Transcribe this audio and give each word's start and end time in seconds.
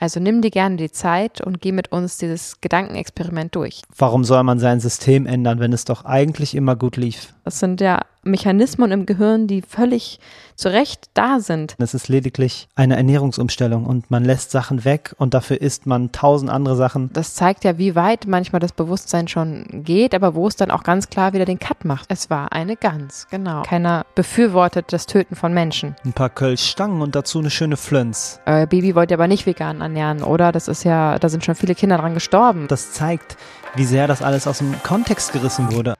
Also 0.00 0.18
nimm 0.18 0.40
dir 0.40 0.50
gerne 0.50 0.76
die 0.76 0.90
Zeit 0.90 1.42
und 1.42 1.60
geh 1.60 1.72
mit 1.72 1.92
uns 1.92 2.16
dieses 2.16 2.62
Gedankenexperiment 2.62 3.54
durch. 3.54 3.82
Warum 3.98 4.24
soll 4.24 4.42
man 4.42 4.58
sein 4.58 4.80
System 4.80 5.26
ändern, 5.26 5.60
wenn 5.60 5.74
es 5.74 5.84
doch 5.84 6.06
eigentlich 6.06 6.54
immer 6.54 6.74
gut 6.74 6.96
lief? 6.96 7.34
Das 7.44 7.60
sind 7.60 7.82
ja 7.82 8.00
Mechanismen 8.22 8.92
im 8.92 9.06
Gehirn, 9.06 9.46
die 9.46 9.62
völlig 9.62 10.20
zu 10.54 10.68
Recht 10.68 11.08
da 11.14 11.40
sind. 11.40 11.74
Es 11.78 11.94
ist 11.94 12.08
lediglich 12.08 12.68
eine 12.74 12.96
Ernährungsumstellung 12.96 13.86
und 13.86 14.10
man 14.10 14.24
lässt 14.24 14.50
Sachen 14.50 14.84
weg 14.84 15.14
und 15.16 15.32
dafür 15.32 15.60
isst 15.60 15.86
man 15.86 16.12
tausend 16.12 16.50
andere 16.50 16.76
Sachen. 16.76 17.10
Das 17.12 17.34
zeigt 17.34 17.64
ja, 17.64 17.78
wie 17.78 17.94
weit 17.94 18.26
manchmal 18.26 18.60
das 18.60 18.72
Bewusstsein 18.72 19.26
schon 19.26 19.66
geht, 19.84 20.14
aber 20.14 20.34
wo 20.34 20.46
es 20.46 20.56
dann 20.56 20.70
auch 20.70 20.82
ganz 20.82 21.08
klar 21.08 21.32
wieder 21.32 21.46
den 21.46 21.58
Cut 21.58 21.84
macht. 21.84 22.06
Es 22.08 22.28
war 22.28 22.52
eine 22.52 22.76
Gans, 22.76 23.26
genau. 23.30 23.62
Keiner 23.62 24.04
befürwortet 24.14 24.92
das 24.92 25.06
Töten 25.06 25.34
von 25.34 25.54
Menschen. 25.54 25.96
Ein 26.04 26.12
paar 26.12 26.30
Kölschstangen 26.30 27.00
und 27.00 27.14
dazu 27.14 27.38
eine 27.38 27.50
schöne 27.50 27.76
Flönz. 27.76 28.40
Äh, 28.44 28.66
Baby 28.66 28.94
wollte 28.94 29.14
aber 29.14 29.28
nicht 29.28 29.46
vegan 29.46 29.80
ernähren, 29.80 30.22
oder? 30.22 30.52
Das 30.52 30.68
ist 30.68 30.84
ja, 30.84 31.18
da 31.18 31.28
sind 31.30 31.44
schon 31.44 31.54
viele 31.54 31.74
Kinder 31.74 31.96
dran 31.96 32.14
gestorben. 32.14 32.68
Das 32.68 32.92
zeigt, 32.92 33.38
wie 33.76 33.84
sehr 33.84 34.06
das 34.06 34.22
alles 34.22 34.46
aus 34.46 34.58
dem 34.58 34.74
Kontext 34.82 35.32
gerissen 35.32 35.72
wurde. 35.72 35.94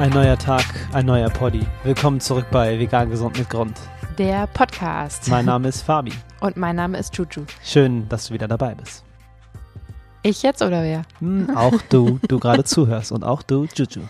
Ein 0.00 0.12
neuer 0.12 0.38
Tag, 0.38 0.64
ein 0.94 1.04
neuer 1.04 1.28
Poddy. 1.28 1.60
Willkommen 1.84 2.20
zurück 2.20 2.46
bei 2.50 2.78
Vegan 2.78 3.10
Gesund 3.10 3.36
mit 3.36 3.50
Grund. 3.50 3.78
Der 4.16 4.46
Podcast. 4.46 5.28
Mein 5.28 5.44
Name 5.44 5.68
ist 5.68 5.82
Fabi. 5.82 6.14
Und 6.40 6.56
mein 6.56 6.76
Name 6.76 6.96
ist 6.96 7.14
Juju. 7.14 7.44
Schön, 7.62 8.08
dass 8.08 8.28
du 8.28 8.32
wieder 8.32 8.48
dabei 8.48 8.74
bist. 8.74 9.04
Ich 10.22 10.42
jetzt 10.42 10.62
oder 10.62 10.82
wer? 10.84 11.02
Hm, 11.18 11.54
auch 11.54 11.78
du, 11.90 12.18
du 12.26 12.38
gerade 12.40 12.64
zuhörst 12.64 13.12
und 13.12 13.24
auch 13.24 13.42
du, 13.42 13.66
Juju. 13.74 14.00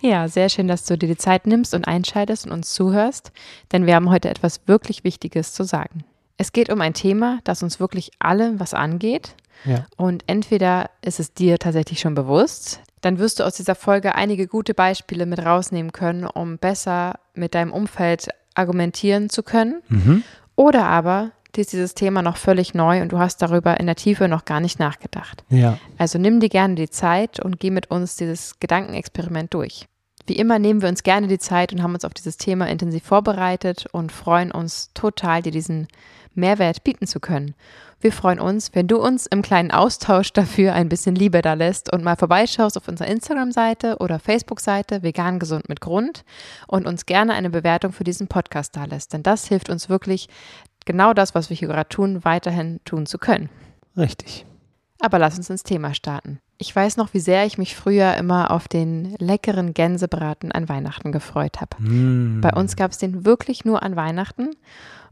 Ja, 0.00 0.26
sehr 0.26 0.48
schön, 0.48 0.66
dass 0.66 0.84
du 0.86 0.98
dir 0.98 1.06
die 1.06 1.16
Zeit 1.16 1.46
nimmst 1.46 1.72
und 1.72 1.86
einschaltest 1.86 2.44
und 2.44 2.50
uns 2.50 2.74
zuhörst, 2.74 3.30
denn 3.70 3.86
wir 3.86 3.94
haben 3.94 4.10
heute 4.10 4.30
etwas 4.30 4.62
wirklich 4.66 5.04
Wichtiges 5.04 5.52
zu 5.52 5.62
sagen. 5.62 6.02
Es 6.36 6.50
geht 6.50 6.68
um 6.68 6.80
ein 6.80 6.94
Thema, 6.94 7.38
das 7.44 7.62
uns 7.62 7.78
wirklich 7.78 8.10
alle 8.18 8.58
was 8.58 8.74
angeht. 8.74 9.36
Ja. 9.64 9.86
Und 9.96 10.24
entweder 10.26 10.90
ist 11.02 11.20
es 11.20 11.34
dir 11.34 11.58
tatsächlich 11.58 12.00
schon 12.00 12.14
bewusst, 12.14 12.80
dann 13.00 13.18
wirst 13.18 13.40
du 13.40 13.44
aus 13.44 13.54
dieser 13.54 13.74
Folge 13.74 14.14
einige 14.14 14.46
gute 14.46 14.74
Beispiele 14.74 15.26
mit 15.26 15.44
rausnehmen 15.44 15.92
können, 15.92 16.26
um 16.26 16.58
besser 16.58 17.18
mit 17.34 17.54
deinem 17.54 17.72
Umfeld 17.72 18.28
argumentieren 18.54 19.30
zu 19.30 19.42
können. 19.42 19.82
Mhm. 19.88 20.22
Oder 20.56 20.86
aber 20.86 21.30
dir 21.54 21.60
ist 21.60 21.72
dieses 21.72 21.94
Thema 21.94 22.22
noch 22.22 22.36
völlig 22.36 22.74
neu 22.74 23.00
und 23.02 23.12
du 23.12 23.18
hast 23.18 23.40
darüber 23.42 23.78
in 23.78 23.86
der 23.86 23.96
Tiefe 23.96 24.28
noch 24.28 24.44
gar 24.44 24.60
nicht 24.60 24.78
nachgedacht. 24.78 25.44
Ja. 25.48 25.78
Also 25.96 26.18
nimm 26.18 26.40
dir 26.40 26.48
gerne 26.48 26.74
die 26.74 26.90
Zeit 26.90 27.40
und 27.40 27.60
geh 27.60 27.70
mit 27.70 27.90
uns 27.90 28.16
dieses 28.16 28.58
Gedankenexperiment 28.58 29.54
durch. 29.54 29.86
Wie 30.26 30.36
immer 30.36 30.58
nehmen 30.58 30.82
wir 30.82 30.90
uns 30.90 31.02
gerne 31.02 31.26
die 31.26 31.38
Zeit 31.38 31.72
und 31.72 31.82
haben 31.82 31.94
uns 31.94 32.04
auf 32.04 32.12
dieses 32.12 32.36
Thema 32.36 32.68
intensiv 32.68 33.02
vorbereitet 33.04 33.86
und 33.92 34.12
freuen 34.12 34.52
uns 34.52 34.90
total, 34.92 35.40
dir 35.40 35.52
diesen 35.52 35.88
Mehrwert 36.34 36.84
bieten 36.84 37.06
zu 37.06 37.18
können. 37.18 37.54
Wir 38.00 38.12
freuen 38.12 38.38
uns, 38.38 38.76
wenn 38.76 38.86
du 38.86 38.98
uns 38.98 39.26
im 39.26 39.42
kleinen 39.42 39.72
Austausch 39.72 40.32
dafür 40.32 40.72
ein 40.72 40.88
bisschen 40.88 41.16
Liebe 41.16 41.42
da 41.42 41.54
lässt 41.54 41.92
und 41.92 42.04
mal 42.04 42.14
vorbeischaust 42.14 42.76
auf 42.76 42.86
unserer 42.86 43.08
Instagram-Seite 43.08 43.96
oder 43.98 44.20
Facebook-Seite 44.20 45.02
Vegan 45.02 45.40
Gesund 45.40 45.68
mit 45.68 45.80
Grund 45.80 46.24
und 46.68 46.86
uns 46.86 47.06
gerne 47.06 47.32
eine 47.32 47.50
Bewertung 47.50 47.92
für 47.92 48.04
diesen 48.04 48.28
Podcast 48.28 48.76
da 48.76 48.84
lässt. 48.84 49.14
Denn 49.14 49.24
das 49.24 49.48
hilft 49.48 49.68
uns 49.68 49.88
wirklich, 49.88 50.28
genau 50.84 51.12
das, 51.12 51.34
was 51.34 51.50
wir 51.50 51.56
hier 51.56 51.66
gerade 51.66 51.88
tun, 51.88 52.24
weiterhin 52.24 52.78
tun 52.84 53.06
zu 53.06 53.18
können. 53.18 53.48
Richtig. 53.96 54.46
Aber 55.00 55.18
lass 55.18 55.36
uns 55.36 55.50
ins 55.50 55.64
Thema 55.64 55.92
starten. 55.92 56.38
Ich 56.56 56.74
weiß 56.74 56.96
noch, 56.96 57.14
wie 57.14 57.20
sehr 57.20 57.46
ich 57.46 57.58
mich 57.58 57.76
früher 57.76 58.16
immer 58.16 58.52
auf 58.52 58.68
den 58.68 59.14
leckeren 59.18 59.74
Gänsebraten 59.74 60.50
an 60.50 60.68
Weihnachten 60.68 61.12
gefreut 61.12 61.60
habe. 61.60 61.80
Mm. 61.80 62.40
Bei 62.40 62.52
uns 62.52 62.74
gab 62.74 62.90
es 62.90 62.98
den 62.98 63.24
wirklich 63.24 63.64
nur 63.64 63.82
an 63.82 63.94
Weihnachten. 63.94 64.50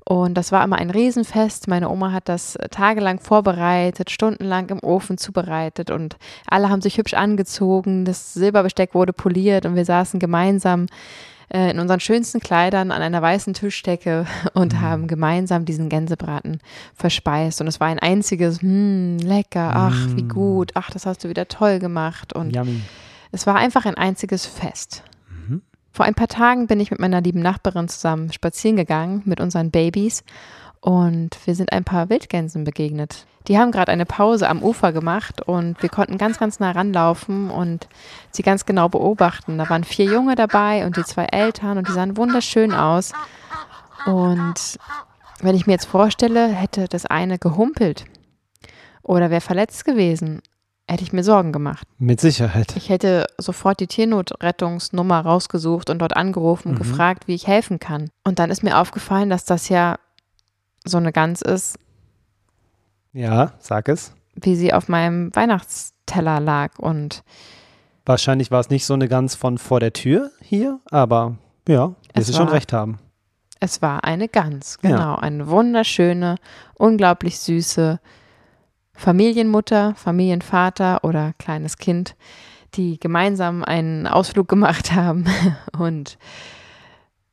Und 0.08 0.34
das 0.34 0.52
war 0.52 0.62
immer 0.62 0.76
ein 0.76 0.90
Riesenfest. 0.90 1.66
Meine 1.66 1.90
Oma 1.90 2.12
hat 2.12 2.28
das 2.28 2.56
tagelang 2.70 3.18
vorbereitet, 3.18 4.08
stundenlang 4.10 4.68
im 4.68 4.78
Ofen 4.84 5.18
zubereitet 5.18 5.90
und 5.90 6.16
alle 6.48 6.68
haben 6.68 6.80
sich 6.80 6.96
hübsch 6.96 7.14
angezogen. 7.14 8.04
Das 8.04 8.32
Silberbesteck 8.34 8.94
wurde 8.94 9.12
poliert 9.12 9.66
und 9.66 9.74
wir 9.74 9.84
saßen 9.84 10.20
gemeinsam 10.20 10.86
äh, 11.52 11.72
in 11.72 11.80
unseren 11.80 11.98
schönsten 11.98 12.38
Kleidern 12.38 12.92
an 12.92 13.02
einer 13.02 13.20
weißen 13.20 13.54
Tischdecke 13.54 14.26
und 14.54 14.74
Mhm. 14.74 14.80
haben 14.80 15.06
gemeinsam 15.08 15.64
diesen 15.64 15.88
Gänsebraten 15.88 16.60
verspeist. 16.94 17.60
Und 17.60 17.66
es 17.66 17.80
war 17.80 17.88
ein 17.88 17.98
einziges, 17.98 18.62
hm, 18.62 19.18
lecker, 19.18 19.72
ach, 19.74 20.06
wie 20.14 20.22
Mm. 20.22 20.28
gut, 20.28 20.70
ach, 20.74 20.90
das 20.90 21.04
hast 21.06 21.24
du 21.24 21.28
wieder 21.28 21.48
toll 21.48 21.80
gemacht. 21.80 22.32
Und 22.32 22.54
Yummy. 22.54 22.80
es 23.32 23.44
war 23.48 23.56
einfach 23.56 23.86
ein 23.86 23.96
einziges 23.96 24.46
Fest. 24.46 25.02
Vor 25.96 26.04
ein 26.04 26.14
paar 26.14 26.28
Tagen 26.28 26.66
bin 26.66 26.78
ich 26.78 26.90
mit 26.90 27.00
meiner 27.00 27.22
lieben 27.22 27.40
Nachbarin 27.40 27.88
zusammen 27.88 28.30
spazieren 28.30 28.76
gegangen 28.76 29.22
mit 29.24 29.40
unseren 29.40 29.70
Babys 29.70 30.24
und 30.82 31.30
wir 31.46 31.54
sind 31.54 31.72
ein 31.72 31.84
paar 31.84 32.10
Wildgänsen 32.10 32.64
begegnet. 32.64 33.24
Die 33.48 33.56
haben 33.56 33.72
gerade 33.72 33.92
eine 33.92 34.04
Pause 34.04 34.46
am 34.50 34.62
Ufer 34.62 34.92
gemacht 34.92 35.40
und 35.40 35.80
wir 35.80 35.88
konnten 35.88 36.18
ganz, 36.18 36.38
ganz 36.38 36.60
nah 36.60 36.72
ranlaufen 36.72 37.48
und 37.48 37.88
sie 38.30 38.42
ganz 38.42 38.66
genau 38.66 38.90
beobachten. 38.90 39.56
Da 39.56 39.70
waren 39.70 39.84
vier 39.84 40.04
Junge 40.04 40.34
dabei 40.34 40.84
und 40.84 40.98
die 40.98 41.04
zwei 41.04 41.24
Eltern 41.32 41.78
und 41.78 41.88
die 41.88 41.92
sahen 41.92 42.18
wunderschön 42.18 42.74
aus. 42.74 43.14
Und 44.04 44.78
wenn 45.40 45.56
ich 45.56 45.66
mir 45.66 45.72
jetzt 45.72 45.86
vorstelle, 45.86 46.48
hätte 46.48 46.88
das 46.88 47.06
eine 47.06 47.38
gehumpelt 47.38 48.04
oder 49.02 49.30
wäre 49.30 49.40
verletzt 49.40 49.86
gewesen, 49.86 50.42
hätte 50.88 51.02
ich 51.02 51.12
mir 51.12 51.24
Sorgen 51.24 51.52
gemacht. 51.52 51.86
Mit 51.98 52.20
Sicherheit. 52.20 52.74
Ich 52.76 52.88
hätte 52.88 53.26
sofort 53.38 53.80
die 53.80 53.86
Tiernotrettungsnummer 53.88 55.20
rausgesucht 55.20 55.90
und 55.90 55.98
dort 55.98 56.16
angerufen 56.16 56.68
und 56.68 56.74
Mhm. 56.74 56.78
gefragt, 56.78 57.26
wie 57.26 57.34
ich 57.34 57.46
helfen 57.46 57.78
kann. 57.80 58.10
Und 58.24 58.38
dann 58.38 58.50
ist 58.50 58.62
mir 58.62 58.78
aufgefallen, 58.78 59.28
dass 59.30 59.44
das 59.44 59.68
ja 59.68 59.96
so 60.84 60.98
eine 60.98 61.12
Gans 61.12 61.42
ist, 61.42 61.76
Ja, 63.12 63.52
sag 63.58 63.88
es. 63.88 64.12
wie 64.34 64.54
sie 64.56 64.72
auf 64.72 64.88
meinem 64.88 65.34
Weihnachtsteller 65.34 66.38
lag. 66.40 66.78
Und 66.78 67.22
Wahrscheinlich 68.04 68.50
war 68.52 68.60
es 68.60 68.70
nicht 68.70 68.86
so 68.86 68.94
eine 68.94 69.08
Gans 69.08 69.34
von 69.34 69.58
vor 69.58 69.80
der 69.80 69.92
Tür 69.92 70.30
hier, 70.40 70.78
aber 70.92 71.36
ja, 71.66 71.94
Es 72.12 72.28
wirst 72.28 72.28
du 72.28 72.34
schon 72.34 72.48
recht 72.48 72.72
haben. 72.72 72.98
es 73.58 73.82
war 73.82 74.04
eine 74.04 74.28
Gans, 74.28 74.78
Ja. 74.82 74.90
genau. 74.90 75.14
Eine 75.16 75.48
wunderschöne, 75.48 76.36
unglaublich 76.74 77.40
süße 77.40 77.98
Familienmutter, 78.96 79.94
Familienvater 79.96 81.04
oder 81.04 81.32
kleines 81.38 81.78
Kind, 81.78 82.16
die 82.74 82.98
gemeinsam 82.98 83.62
einen 83.64 84.06
Ausflug 84.06 84.48
gemacht 84.48 84.92
haben 84.94 85.24
und 85.78 86.18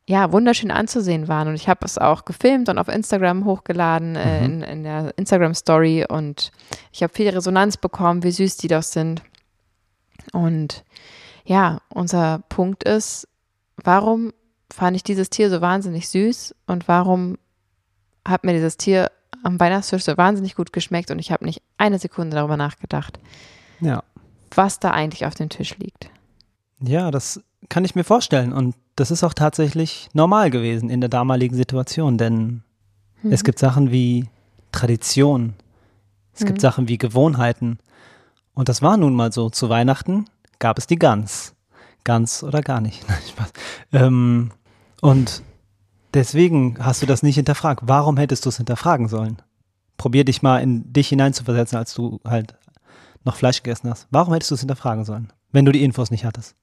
ja, 0.06 0.32
wunderschön 0.32 0.70
anzusehen 0.70 1.28
waren. 1.28 1.48
Und 1.48 1.54
ich 1.54 1.66
habe 1.68 1.84
es 1.86 1.96
auch 1.96 2.26
gefilmt 2.26 2.68
und 2.68 2.76
auf 2.78 2.88
Instagram 2.88 3.46
hochgeladen, 3.46 4.16
äh, 4.16 4.40
Mhm. 4.40 4.44
in, 4.44 4.62
in 4.62 4.82
der 4.84 5.14
Instagram-Story. 5.16 6.04
Und 6.06 6.50
ich 6.92 7.02
habe 7.02 7.12
viel 7.12 7.28
Resonanz 7.30 7.78
bekommen, 7.78 8.22
wie 8.22 8.30
süß 8.30 8.58
die 8.58 8.68
doch 8.68 8.82
sind. 8.82 9.22
Und 10.32 10.84
ja, 11.46 11.78
unser 11.88 12.40
Punkt 12.50 12.84
ist, 12.84 13.26
warum 13.82 14.32
fand 14.70 14.94
ich 14.96 15.04
dieses 15.04 15.30
Tier 15.30 15.48
so 15.48 15.62
wahnsinnig 15.62 16.08
süß 16.08 16.54
und 16.66 16.86
warum 16.86 17.38
hat 18.26 18.44
mir 18.44 18.52
dieses 18.52 18.76
Tier 18.76 19.10
am 19.44 19.60
Weihnachtstisch 19.60 20.02
so 20.04 20.16
wahnsinnig 20.16 20.54
gut 20.56 20.72
geschmeckt 20.72 21.10
und 21.10 21.18
ich 21.18 21.30
habe 21.30 21.44
nicht 21.44 21.62
eine 21.78 21.98
Sekunde 21.98 22.36
darüber 22.36 22.56
nachgedacht, 22.56 23.18
Ja. 23.80 24.02
was 24.54 24.80
da 24.80 24.90
eigentlich 24.90 25.26
auf 25.26 25.34
dem 25.34 25.48
Tisch 25.48 25.76
liegt. 25.78 26.10
Ja, 26.80 27.10
das 27.10 27.40
kann 27.68 27.84
ich 27.84 27.94
mir 27.94 28.04
vorstellen. 28.04 28.52
Und 28.52 28.74
das 28.96 29.10
ist 29.10 29.22
auch 29.24 29.34
tatsächlich 29.34 30.08
normal 30.12 30.50
gewesen 30.50 30.90
in 30.90 31.00
der 31.00 31.08
damaligen 31.08 31.56
Situation, 31.56 32.18
denn 32.18 32.62
Mhm. 33.22 33.32
es 33.32 33.44
gibt 33.44 33.58
Sachen 33.58 33.90
wie 33.90 34.26
Tradition, 34.72 35.54
es 36.34 36.40
gibt 36.44 36.58
Mhm. 36.58 36.62
Sachen 36.62 36.88
wie 36.88 36.98
Gewohnheiten. 36.98 37.78
Und 38.54 38.68
das 38.68 38.82
war 38.82 38.96
nun 38.96 39.14
mal 39.14 39.32
so. 39.32 39.50
Zu 39.50 39.68
Weihnachten 39.68 40.26
gab 40.58 40.78
es 40.78 40.86
die 40.86 40.96
Gans. 40.96 41.54
Gans 42.04 42.42
oder 42.44 42.60
gar 42.60 42.80
nicht. 42.80 43.02
Nein, 43.08 43.18
Spaß. 43.30 43.52
Ähm, 43.92 44.50
und 45.00 45.42
deswegen 46.14 46.76
hast 46.80 47.02
du 47.02 47.06
das 47.06 47.22
nicht 47.22 47.36
hinterfragt. 47.36 47.82
Warum 47.84 48.16
hättest 48.16 48.44
du 48.44 48.48
es 48.48 48.56
hinterfragen 48.56 49.08
sollen? 49.08 49.42
Probier 49.96 50.24
dich 50.24 50.42
mal 50.42 50.58
in 50.58 50.92
dich 50.92 51.08
hineinzuversetzen, 51.08 51.78
als 51.78 51.94
du 51.94 52.20
halt 52.26 52.54
noch 53.24 53.36
Fleisch 53.36 53.62
gegessen 53.62 53.90
hast. 53.90 54.06
Warum 54.10 54.32
hättest 54.34 54.50
du 54.50 54.54
es 54.54 54.60
hinterfragen 54.60 55.04
sollen, 55.04 55.32
wenn 55.52 55.64
du 55.64 55.72
die 55.72 55.82
Infos 55.84 56.10
nicht 56.10 56.24
hattest? 56.24 56.54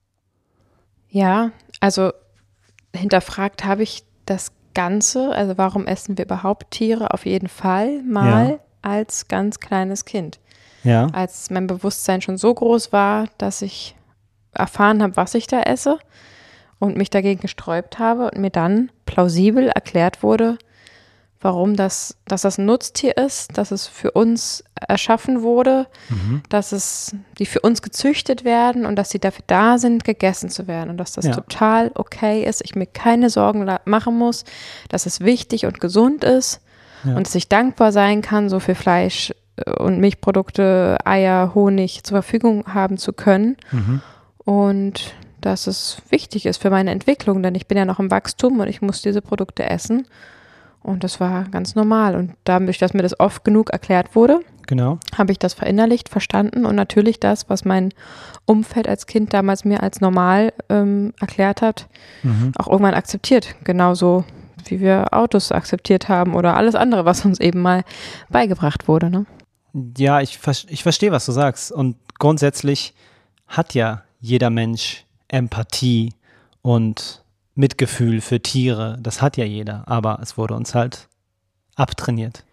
Ja, 1.08 1.50
also 1.80 2.12
hinterfragt 2.94 3.64
habe 3.64 3.82
ich 3.82 4.04
das 4.26 4.52
Ganze, 4.74 5.34
also 5.34 5.58
warum 5.58 5.86
essen 5.86 6.16
wir 6.16 6.24
überhaupt 6.24 6.70
Tiere? 6.70 7.12
Auf 7.12 7.26
jeden 7.26 7.48
Fall 7.48 8.02
mal 8.02 8.50
Ja. 8.52 8.58
als 8.82 9.28
ganz 9.28 9.60
kleines 9.60 10.04
Kind. 10.04 10.40
Ja. 10.84 11.06
Als 11.08 11.50
mein 11.50 11.66
Bewusstsein 11.66 12.22
schon 12.22 12.38
so 12.38 12.52
groß 12.52 12.92
war, 12.92 13.26
dass 13.38 13.62
ich 13.62 13.94
erfahren 14.52 15.02
habe, 15.02 15.16
was 15.16 15.34
ich 15.34 15.46
da 15.46 15.60
esse 15.62 15.98
und 16.78 16.96
mich 16.96 17.10
dagegen 17.10 17.40
gesträubt 17.40 17.98
habe 17.98 18.30
und 18.30 18.38
mir 18.38 18.50
dann 18.50 18.90
plausibel 19.12 19.68
erklärt 19.68 20.22
wurde, 20.22 20.56
warum 21.40 21.74
das, 21.76 22.16
dass 22.26 22.42
das 22.42 22.58
ein 22.58 22.66
Nutztier 22.66 23.16
ist, 23.16 23.58
dass 23.58 23.72
es 23.72 23.86
für 23.88 24.12
uns 24.12 24.62
erschaffen 24.88 25.42
wurde, 25.42 25.86
Mhm. 26.08 26.42
dass 26.48 26.70
es, 26.72 27.14
die 27.38 27.46
für 27.46 27.60
uns 27.60 27.82
gezüchtet 27.82 28.44
werden 28.44 28.86
und 28.86 28.96
dass 28.96 29.10
sie 29.10 29.18
dafür 29.18 29.44
da 29.48 29.76
sind, 29.78 30.04
gegessen 30.04 30.50
zu 30.50 30.66
werden 30.68 30.88
und 30.90 30.98
dass 30.98 31.12
das 31.12 31.26
Ja. 31.26 31.32
total 31.32 31.90
okay 31.94 32.44
ist, 32.44 32.62
ich 32.64 32.74
mir 32.76 32.86
keine 32.86 33.28
Sorgen 33.28 33.68
machen 33.84 34.16
muss, 34.16 34.44
dass 34.88 35.04
es 35.06 35.20
wichtig 35.20 35.66
und 35.66 35.80
gesund 35.80 36.22
ist 36.24 36.60
Ja. 37.04 37.16
und 37.16 37.26
dass 37.26 37.34
ich 37.34 37.48
dankbar 37.48 37.90
sein 37.92 38.22
kann, 38.22 38.48
so 38.48 38.60
viel 38.60 38.76
Fleisch 38.76 39.32
äh, 39.56 39.70
und 39.72 39.98
Milchprodukte, 39.98 40.96
Eier, 41.04 41.54
Honig 41.56 42.04
zur 42.04 42.22
Verfügung 42.22 42.72
haben 42.72 42.96
zu 42.98 43.12
können 43.12 43.56
Mhm. 43.72 44.00
und 44.44 45.12
dass 45.42 45.66
es 45.66 45.98
wichtig 46.08 46.46
ist 46.46 46.60
für 46.62 46.70
meine 46.70 46.90
Entwicklung, 46.90 47.42
denn 47.42 47.54
ich 47.54 47.66
bin 47.66 47.76
ja 47.78 47.84
noch 47.84 47.98
im 47.98 48.10
Wachstum 48.10 48.60
und 48.60 48.68
ich 48.68 48.80
muss 48.82 49.02
diese 49.02 49.20
Produkte 49.22 49.64
essen. 49.64 50.06
Und 50.82 51.04
das 51.04 51.20
war 51.20 51.44
ganz 51.44 51.74
normal. 51.76 52.16
Und 52.16 52.34
dadurch, 52.44 52.78
dass 52.78 52.92
mir 52.94 53.02
das 53.02 53.20
oft 53.20 53.44
genug 53.44 53.70
erklärt 53.70 54.16
wurde, 54.16 54.40
Genau. 54.66 54.98
habe 55.16 55.30
ich 55.32 55.38
das 55.38 55.54
verinnerlicht, 55.54 56.08
verstanden 56.08 56.64
und 56.66 56.74
natürlich 56.74 57.20
das, 57.20 57.48
was 57.48 57.64
mein 57.64 57.90
Umfeld 58.46 58.88
als 58.88 59.06
Kind 59.06 59.32
damals 59.32 59.64
mir 59.64 59.82
als 59.82 60.00
normal 60.00 60.52
ähm, 60.68 61.12
erklärt 61.20 61.62
hat, 61.62 61.88
Mhm. 62.24 62.52
auch 62.56 62.66
irgendwann 62.68 62.94
akzeptiert. 62.94 63.54
Genauso 63.64 64.24
wie 64.66 64.80
wir 64.80 65.12
Autos 65.12 65.52
akzeptiert 65.52 66.08
haben 66.08 66.34
oder 66.34 66.56
alles 66.56 66.74
andere, 66.74 67.04
was 67.04 67.24
uns 67.24 67.38
eben 67.40 67.60
mal 67.60 67.84
beigebracht 68.28 68.88
wurde. 68.88 69.10
Ne? 69.10 69.26
Ja, 69.96 70.20
ich, 70.20 70.38
ich 70.68 70.82
verstehe, 70.82 71.12
was 71.12 71.26
du 71.26 71.32
sagst. 71.32 71.70
Und 71.72 71.96
grundsätzlich 72.18 72.94
hat 73.46 73.74
ja 73.74 74.02
jeder 74.20 74.50
Mensch 74.50 75.04
Empathie 75.32 76.12
und 76.62 77.24
Mitgefühl 77.54 78.20
für 78.20 78.40
Tiere. 78.40 78.98
Das 79.00 79.20
hat 79.20 79.36
ja 79.36 79.44
jeder. 79.44 79.82
Aber 79.86 80.20
es 80.22 80.38
wurde 80.38 80.54
uns 80.54 80.74
halt 80.74 81.08
abtrainiert. 81.74 82.44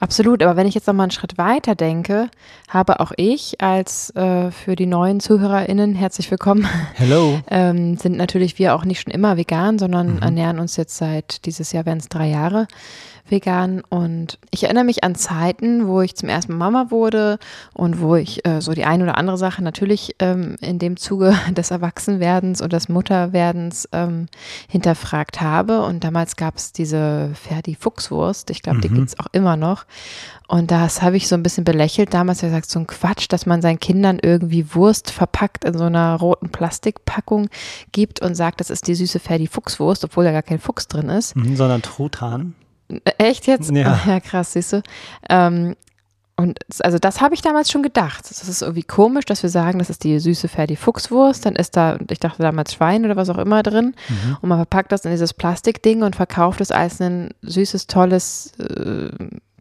Absolut, 0.00 0.42
aber 0.42 0.56
wenn 0.56 0.66
ich 0.66 0.74
jetzt 0.74 0.88
noch 0.88 0.94
mal 0.94 1.04
einen 1.04 1.12
Schritt 1.12 1.38
weiter 1.38 1.76
denke, 1.76 2.28
habe 2.68 2.98
auch 2.98 3.12
ich 3.16 3.60
als 3.60 4.10
äh, 4.16 4.50
für 4.50 4.74
die 4.74 4.86
neuen 4.86 5.20
ZuhörerInnen 5.20 5.94
herzlich 5.94 6.28
willkommen, 6.32 6.66
Hello. 6.94 7.38
ähm, 7.48 7.96
sind 7.96 8.16
natürlich 8.16 8.58
wir 8.58 8.74
auch 8.74 8.84
nicht 8.84 9.02
schon 9.02 9.12
immer 9.12 9.36
vegan, 9.36 9.78
sondern 9.78 10.16
Mhm. 10.16 10.22
ernähren 10.22 10.58
uns 10.58 10.76
jetzt 10.76 10.96
seit 10.96 11.46
dieses 11.46 11.70
Jahr 11.70 11.86
werden 11.86 12.00
es 12.00 12.08
drei 12.08 12.28
Jahre 12.28 12.66
vegan. 13.28 13.82
Und 13.88 14.38
ich 14.50 14.64
erinnere 14.64 14.84
mich 14.84 15.04
an 15.04 15.14
Zeiten, 15.14 15.86
wo 15.86 16.00
ich 16.00 16.14
zum 16.16 16.28
ersten 16.28 16.52
Mal 16.52 16.70
Mama 16.70 16.90
wurde 16.90 17.38
und 17.72 18.00
wo 18.00 18.16
ich 18.16 18.46
äh, 18.46 18.60
so 18.60 18.72
die 18.72 18.84
eine 18.84 19.04
oder 19.04 19.18
andere 19.18 19.38
Sache 19.38 19.62
natürlich 19.62 20.16
ähm, 20.18 20.56
in 20.60 20.78
dem 20.78 20.96
Zuge 20.96 21.34
des 21.50 21.70
Erwachsenwerdens 21.70 22.60
und 22.60 22.72
des 22.72 22.88
Mutterwerdens 22.88 23.88
ähm, 23.92 24.26
hinterfragt 24.68 25.40
habe. 25.40 25.82
Und 25.82 26.04
damals 26.04 26.36
gab 26.36 26.56
es 26.56 26.72
diese 26.72 27.30
Ferdi 27.34 27.74
Fuchswurst. 27.74 28.50
Ich 28.50 28.62
glaube, 28.62 28.80
die 28.80 28.88
Mhm. 28.88 28.94
gibt's 28.96 29.18
auch 29.18 29.26
immer 29.32 29.56
noch. 29.56 29.84
Und 30.46 30.70
das 30.70 31.00
habe 31.02 31.16
ich 31.16 31.26
so 31.26 31.34
ein 31.34 31.42
bisschen 31.42 31.64
belächelt. 31.64 32.12
Damals 32.12 32.42
ich 32.42 32.48
gesagt, 32.48 32.68
so 32.70 32.78
ein 32.78 32.86
Quatsch, 32.86 33.26
dass 33.30 33.46
man 33.46 33.62
seinen 33.62 33.80
Kindern 33.80 34.18
irgendwie 34.20 34.74
Wurst 34.74 35.10
verpackt 35.10 35.64
in 35.64 35.76
so 35.76 35.84
einer 35.84 36.16
roten 36.16 36.50
Plastikpackung 36.50 37.48
gibt 37.92 38.20
und 38.20 38.34
sagt, 38.34 38.60
das 38.60 38.68
ist 38.70 38.86
die 38.86 38.94
süße 38.94 39.20
Ferdi 39.20 39.46
Fuchswurst, 39.46 40.04
obwohl 40.04 40.24
da 40.24 40.32
gar 40.32 40.42
kein 40.42 40.58
Fuchs 40.58 40.86
drin 40.86 41.08
ist. 41.08 41.34
Mhm, 41.34 41.56
sondern 41.56 41.80
Truthahn. 41.82 42.54
Echt 43.18 43.46
jetzt? 43.46 43.70
Ja. 43.70 43.98
Ach, 43.98 44.06
ja, 44.06 44.20
krass, 44.20 44.52
siehst 44.52 44.72
du. 44.72 44.82
Ähm, 45.28 45.74
und 46.36 46.58
also 46.80 46.98
das 46.98 47.20
habe 47.20 47.34
ich 47.34 47.42
damals 47.42 47.70
schon 47.70 47.84
gedacht. 47.84 48.28
Das 48.28 48.48
ist 48.48 48.62
irgendwie 48.62 48.82
komisch, 48.82 49.24
dass 49.24 49.42
wir 49.44 49.50
sagen, 49.50 49.78
das 49.78 49.88
ist 49.88 50.02
die 50.02 50.18
süße 50.18 50.48
Ferdi 50.48 50.74
Fuchswurst. 50.74 51.46
Dann 51.46 51.54
ist 51.54 51.76
da, 51.76 51.98
ich 52.10 52.18
dachte 52.18 52.42
damals 52.42 52.74
Schwein 52.74 53.04
oder 53.04 53.14
was 53.14 53.30
auch 53.30 53.38
immer 53.38 53.62
drin. 53.62 53.94
Mhm. 54.08 54.38
Und 54.40 54.48
man 54.48 54.58
verpackt 54.58 54.90
das 54.90 55.04
in 55.04 55.12
dieses 55.12 55.32
Plastikding 55.32 56.02
und 56.02 56.16
verkauft 56.16 56.60
es 56.60 56.72
als 56.72 57.00
ein 57.00 57.30
süßes, 57.42 57.86
tolles 57.86 58.52
äh, 58.58 59.10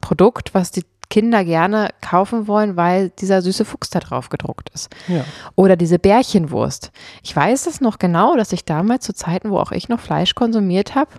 Produkt, 0.02 0.56
was 0.56 0.72
die 0.72 0.84
Kinder 1.10 1.46
gerne 1.46 1.90
kaufen 2.02 2.48
wollen, 2.48 2.76
weil 2.76 3.10
dieser 3.12 3.44
süße 3.44 3.66
Fuchs 3.66 3.92
da 3.92 4.00
drauf 4.00 4.30
gedruckt 4.30 4.72
ist. 4.74 4.90
Ja. 5.08 5.26
Oder 5.54 5.76
diese 5.76 6.00
Bärchenwurst. 6.00 6.92
Ich 7.22 7.36
weiß 7.36 7.68
es 7.68 7.82
noch 7.82 8.00
genau, 8.00 8.36
dass 8.36 8.52
ich 8.52 8.66
damals 8.66 9.06
zu 9.06 9.14
Zeiten, 9.14 9.52
wo 9.52 9.60
auch 9.60 9.72
ich 9.72 9.90
noch 9.90 10.00
Fleisch 10.00 10.34
konsumiert 10.34 10.96
habe, 10.96 11.12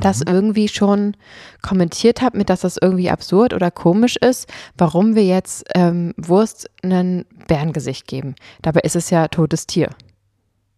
das 0.00 0.22
irgendwie 0.26 0.68
schon 0.68 1.16
kommentiert 1.62 2.20
habe, 2.22 2.38
mit 2.38 2.50
dass 2.50 2.60
das 2.60 2.78
irgendwie 2.80 3.10
absurd 3.10 3.54
oder 3.54 3.70
komisch 3.70 4.16
ist, 4.16 4.48
warum 4.76 5.14
wir 5.14 5.24
jetzt 5.24 5.64
ähm, 5.74 6.14
Wurst 6.16 6.68
ein 6.82 7.24
Bärengesicht 7.46 8.06
geben. 8.06 8.34
Dabei 8.62 8.80
ist 8.80 8.96
es 8.96 9.10
ja 9.10 9.28
totes 9.28 9.66
Tier. 9.66 9.90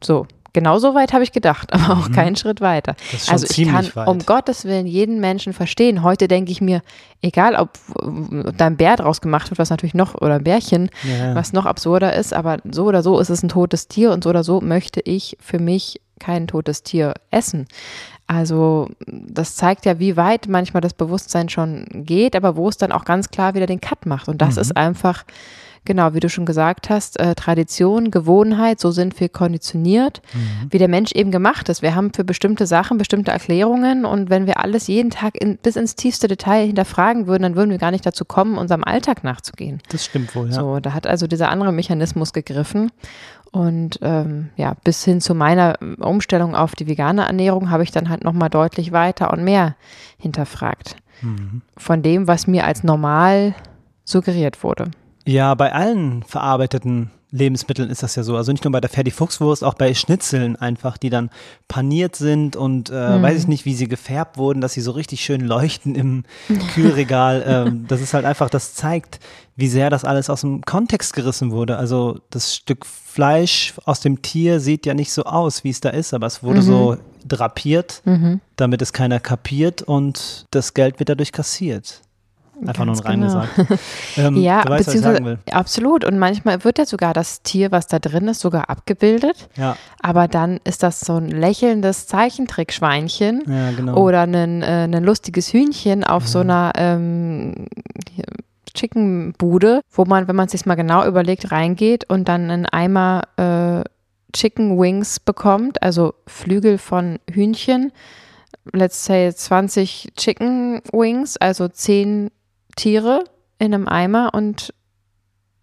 So, 0.05 0.27
genau 0.53 0.79
so 0.79 0.95
weit 0.95 1.13
habe 1.13 1.25
ich 1.25 1.33
gedacht, 1.33 1.73
aber 1.73 1.99
auch 1.99 2.11
keinen 2.13 2.37
Schritt 2.37 2.61
weiter. 2.61 2.97
Also 3.29 3.47
ich 3.49 3.69
kann 3.69 3.89
weit. 3.95 4.09
um 4.09 4.19
Gottes 4.21 4.65
Willen 4.65 4.87
jeden 4.87 5.21
Menschen 5.21 5.53
verstehen. 5.53 6.03
Heute 6.03 6.29
denke 6.29 6.53
ich 6.53 6.61
mir, 6.61 6.83
egal 7.23 7.55
ob 7.57 7.71
da 8.57 8.67
ein 8.67 8.77
Bär 8.77 8.97
draus 8.97 9.21
gemacht 9.21 9.51
wird, 9.51 9.59
was 9.59 9.71
natürlich 9.71 9.95
noch, 9.95 10.15
oder 10.15 10.35
ein 10.35 10.45
Bärchen, 10.45 10.91
Ja. 11.05 11.35
was 11.35 11.53
noch 11.53 11.67
absurder 11.67 12.15
ist, 12.15 12.35
aber 12.35 12.59
so 12.71 12.85
oder 12.85 13.03
so 13.03 13.19
ist 13.19 13.31
es 13.31 13.43
ein 13.43 13.49
totes 13.49 13.89
Tier 13.89 14.13
und 14.13 14.25
so 14.25 14.31
oder 14.31 14.45
so 14.45 14.61
möchte 14.61 15.01
ich 15.01 15.37
für 15.41 15.59
mich 15.59 16.01
kein 16.19 16.47
totes 16.47 16.83
Tier 16.83 17.15
essen. 17.31 17.67
Also 18.27 18.89
das 19.07 19.55
zeigt 19.55 19.87
ja, 19.87 19.99
wie 19.99 20.17
weit 20.17 20.49
manchmal 20.49 20.81
das 20.81 20.95
Bewusstsein 20.95 21.49
schon 21.49 21.87
geht, 21.93 22.35
aber 22.35 22.57
wo 22.57 22.69
es 22.69 22.77
dann 22.77 22.93
auch 22.93 23.05
ganz 23.05 23.31
klar 23.31 23.55
wieder 23.55 23.67
den 23.67 23.81
Cut 23.81 24.05
macht. 24.07 24.29
Und 24.29 24.43
das 24.43 24.57
Mhm. 24.57 24.61
ist 24.63 24.77
einfach, 24.77 25.25
genau, 25.85 26.13
wie 26.15 26.19
du 26.19 26.29
schon 26.29 26.45
gesagt 26.45 26.91
hast, 26.91 27.21
äh, 27.21 27.37
Tradition, 27.37 28.11
Gewohnheit, 28.11 28.81
so 28.81 28.91
sind 28.91 29.21
wir 29.21 29.29
konditioniert, 29.29 30.23
Mhm. 30.35 30.67
wie 30.71 30.79
der 30.79 30.89
Mensch 30.89 31.13
eben 31.13 31.31
gemacht 31.31 31.69
ist. 31.69 31.83
Wir 31.83 31.95
haben 31.95 32.13
für 32.13 32.25
bestimmte 32.25 32.67
Sachen 32.67 32.99
bestimmte 32.99 33.31
Erklärungen 33.31 34.05
und 34.05 34.29
wenn 34.29 34.47
wir 34.49 34.59
alles 34.59 34.89
jeden 34.89 35.11
Tag 35.11 35.41
in, 35.41 35.57
bis 35.59 35.77
ins 35.77 35.95
tiefste 35.95 36.27
Detail 36.27 36.67
hinterfragen 36.67 37.29
würden, 37.29 37.45
dann 37.45 37.55
würden 37.55 37.71
wir 37.71 37.79
gar 37.79 37.93
nicht 37.93 38.05
dazu 38.05 38.25
kommen, 38.25 38.59
unserem 38.59 38.83
Alltag 38.83 39.23
nachzugehen. 39.23 39.81
Das 39.91 40.05
stimmt 40.05 40.35
wohl, 40.35 40.49
ja. 40.49 40.53
So, 40.55 40.81
da 40.81 40.93
hat 40.95 41.07
also 41.07 41.29
dieser 41.29 41.51
andere 41.51 41.71
Mechanismus 41.71 42.33
gegriffen. 42.33 42.91
Und 43.53 43.99
ähm, 44.03 44.51
ja, 44.57 44.75
bis 44.85 45.05
hin 45.05 45.21
zu 45.21 45.35
meiner 45.35 45.79
Umstellung 45.99 46.55
auf 46.55 46.75
die 46.75 46.87
vegane 46.87 47.27
Ernährung 47.27 47.71
habe 47.71 47.83
ich 47.83 47.91
dann 47.91 48.09
halt 48.09 48.25
nochmal 48.25 48.51
deutlich 48.51 48.93
weiter 48.93 49.33
und 49.33 49.45
mehr 49.45 49.77
hinterfragt. 50.19 50.97
Mhm. 51.23 51.63
Von 51.77 52.03
dem, 52.03 52.29
was 52.29 52.47
mir 52.47 52.65
als 52.65 52.85
normal 52.85 53.55
suggeriert 54.05 54.63
wurde. 54.63 54.91
Ja, 55.25 55.55
bei 55.55 55.73
allen 55.73 56.23
verarbeiteten 56.23 57.11
Lebensmitteln 57.37 57.91
ist 57.91 58.03
das 58.03 58.17
ja 58.17 58.23
so. 58.23 58.37
Also 58.37 58.51
nicht 58.53 58.65
nur 58.65 58.73
bei 58.73 58.81
der 58.81 58.91
Ferdi 58.91 59.11
Fuchswurst, 59.11 59.63
auch 59.63 59.75
bei 59.75 59.93
Schnitzeln 59.95 60.57
einfach, 60.57 60.97
die 60.99 61.11
dann 61.11 61.31
paniert 61.69 62.17
sind 62.17 62.57
und 62.57 62.91
äh, 62.91 63.19
Mhm. 63.19 63.23
weiß 63.23 63.39
ich 63.39 63.47
nicht, 63.49 63.65
wie 63.65 63.75
sie 63.75 63.89
gefärbt 63.89 64.37
wurden, 64.39 64.61
dass 64.61 64.73
sie 64.73 64.81
so 64.81 64.91
richtig 64.93 65.21
schön 65.25 65.41
leuchten 65.43 65.95
im 65.95 66.25
Kühlregal. 66.75 67.45
ähm, 67.47 67.85
das 67.89 68.01
ist 68.01 68.15
halt 68.15 68.25
einfach, 68.25 68.51
das 68.51 68.75
zeigt, 68.75 69.21
wie 69.57 69.69
sehr 69.69 69.91
das 69.91 70.05
alles 70.05 70.29
aus 70.31 70.43
dem 70.43 70.63
Kontext 70.63 71.13
gerissen 71.15 71.51
wurde. 71.51 71.77
Also 71.77 72.19
das 72.31 72.55
Stück 72.55 72.85
Fleisch 72.87 73.75
aus 73.85 74.01
dem 74.01 74.21
Tier 74.23 74.61
sieht 74.61 74.85
ja 74.85 74.93
nicht 74.95 75.11
so 75.13 75.25
aus, 75.25 75.65
wie 75.65 75.71
es 75.71 75.81
da 75.81 75.89
ist, 75.91 76.13
aber 76.13 76.27
es 76.27 76.43
wurde 76.43 76.59
Mhm. 76.61 76.67
so 76.67 76.97
drapiert, 77.27 78.03
Mhm. 78.05 78.41
damit 78.57 78.83
es 78.83 78.93
keiner 78.93 79.21
kapiert 79.21 79.83
und 79.83 80.47
das 80.51 80.75
Geld 80.75 80.99
wird 80.99 81.09
dadurch 81.09 81.33
kassiert. 81.33 82.03
Einfach 82.65 82.87
Ganz 82.87 82.99
nur 83.01 83.07
rein 83.07 83.21
genau. 83.21 83.41
gesagt. 83.41 83.81
Ähm, 84.17 84.37
Ja, 84.37 84.63
du 84.63 84.71
weißt, 84.71 84.87
beziehungsweise, 84.87 85.39
absolut. 85.51 86.05
Und 86.05 86.19
manchmal 86.19 86.65
wird 86.65 86.79
ja 86.79 86.87
sogar 86.87 87.13
das 87.13 87.43
Tier, 87.43 87.71
was 87.71 87.87
da 87.87 87.99
drin 87.99 88.29
ist, 88.29 88.41
sogar 88.41 88.71
abgebildet. 88.71 89.49
Ja, 89.57 89.77
Aber 90.01 90.27
dann 90.27 90.61
ist 90.65 90.83
das 90.83 91.01
so 91.01 91.17
ein 91.17 91.29
lächelndes 91.29 92.07
Zeichentrickschweinchen. 92.07 93.43
ja, 93.47 93.71
genau. 93.73 93.97
Oder 93.97 94.23
ein, 94.23 94.63
äh, 94.63 94.89
ein 94.91 95.05
lustiges 95.05 95.53
Hühnchen 95.53 96.03
auf 96.05 96.27
so 96.27 96.39
einer 96.41 96.73
ähm, 96.77 97.67
hier, 98.15 98.25
Chicken-Bude, 98.75 99.81
wo 99.91 100.05
man, 100.05 100.29
wenn 100.29 100.37
man 100.37 100.47
es 100.47 100.53
sich 100.53 100.67
mal 100.67 100.75
genau 100.77 101.07
überlegt, 101.07 101.51
reingeht 101.51 102.09
und 102.09 102.29
dann 102.29 102.51
einen 102.51 102.67
Eimer 102.67 103.23
äh, 103.37 103.85
Chicken 104.33 104.79
Wings 104.79 105.19
bekommt, 105.21 105.83
also 105.83 106.15
Flügel 106.27 106.79
von 106.79 107.19
Hühnchen, 107.31 107.93
let's 108.73 109.05
say 109.05 109.33
20 109.33 110.13
Chicken 110.17 110.81
Wings, 110.93 111.37
also 111.39 111.69
10 111.69 112.31
Tiere 112.77 113.25
in 113.59 113.75
einem 113.75 113.89
Eimer 113.89 114.33
und 114.33 114.73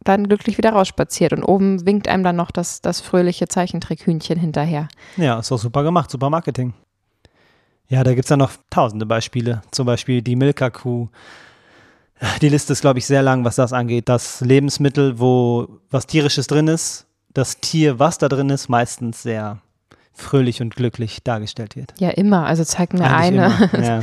dann 0.03 0.27
glücklich 0.27 0.57
wieder 0.57 0.71
rausspaziert. 0.71 1.33
Und 1.33 1.43
oben 1.43 1.85
winkt 1.85 2.07
einem 2.07 2.23
dann 2.23 2.35
noch 2.35 2.51
das, 2.51 2.81
das 2.81 2.99
fröhliche 2.99 3.47
Zeichentrickhühnchen 3.47 4.37
hinterher. 4.37 4.87
Ja, 5.17 5.39
ist 5.39 5.51
doch 5.51 5.57
super 5.57 5.83
gemacht, 5.83 6.11
super 6.11 6.29
Marketing. 6.29 6.73
Ja, 7.87 8.03
da 8.03 8.13
gibt 8.13 8.25
es 8.25 8.29
ja 8.29 8.37
noch 8.37 8.51
tausende 8.69 9.05
Beispiele. 9.05 9.61
Zum 9.71 9.85
Beispiel 9.85 10.21
die 10.21 10.35
Milka-Kuh. 10.35 11.09
Die 12.41 12.49
Liste 12.49 12.73
ist, 12.73 12.81
glaube 12.81 12.99
ich, 12.99 13.05
sehr 13.05 13.21
lang, 13.21 13.43
was 13.43 13.55
das 13.55 13.73
angeht. 13.73 14.09
Das 14.09 14.41
Lebensmittel, 14.41 15.19
wo 15.19 15.79
was 15.89 16.07
Tierisches 16.07 16.47
drin 16.47 16.67
ist, 16.67 17.05
das 17.33 17.59
Tier, 17.59 17.99
was 17.99 18.17
da 18.17 18.29
drin 18.29 18.49
ist, 18.49 18.69
meistens 18.69 19.23
sehr 19.23 19.59
fröhlich 20.13 20.61
und 20.61 20.75
glücklich 20.75 21.23
dargestellt 21.23 21.75
wird. 21.75 21.93
Ja, 21.99 22.09
immer. 22.09 22.45
Also 22.45 22.63
zeig 22.63 22.93
mir 22.93 23.03
Eigentlich 23.03 23.41
eine. 23.41 23.69
Ja, 23.83 24.01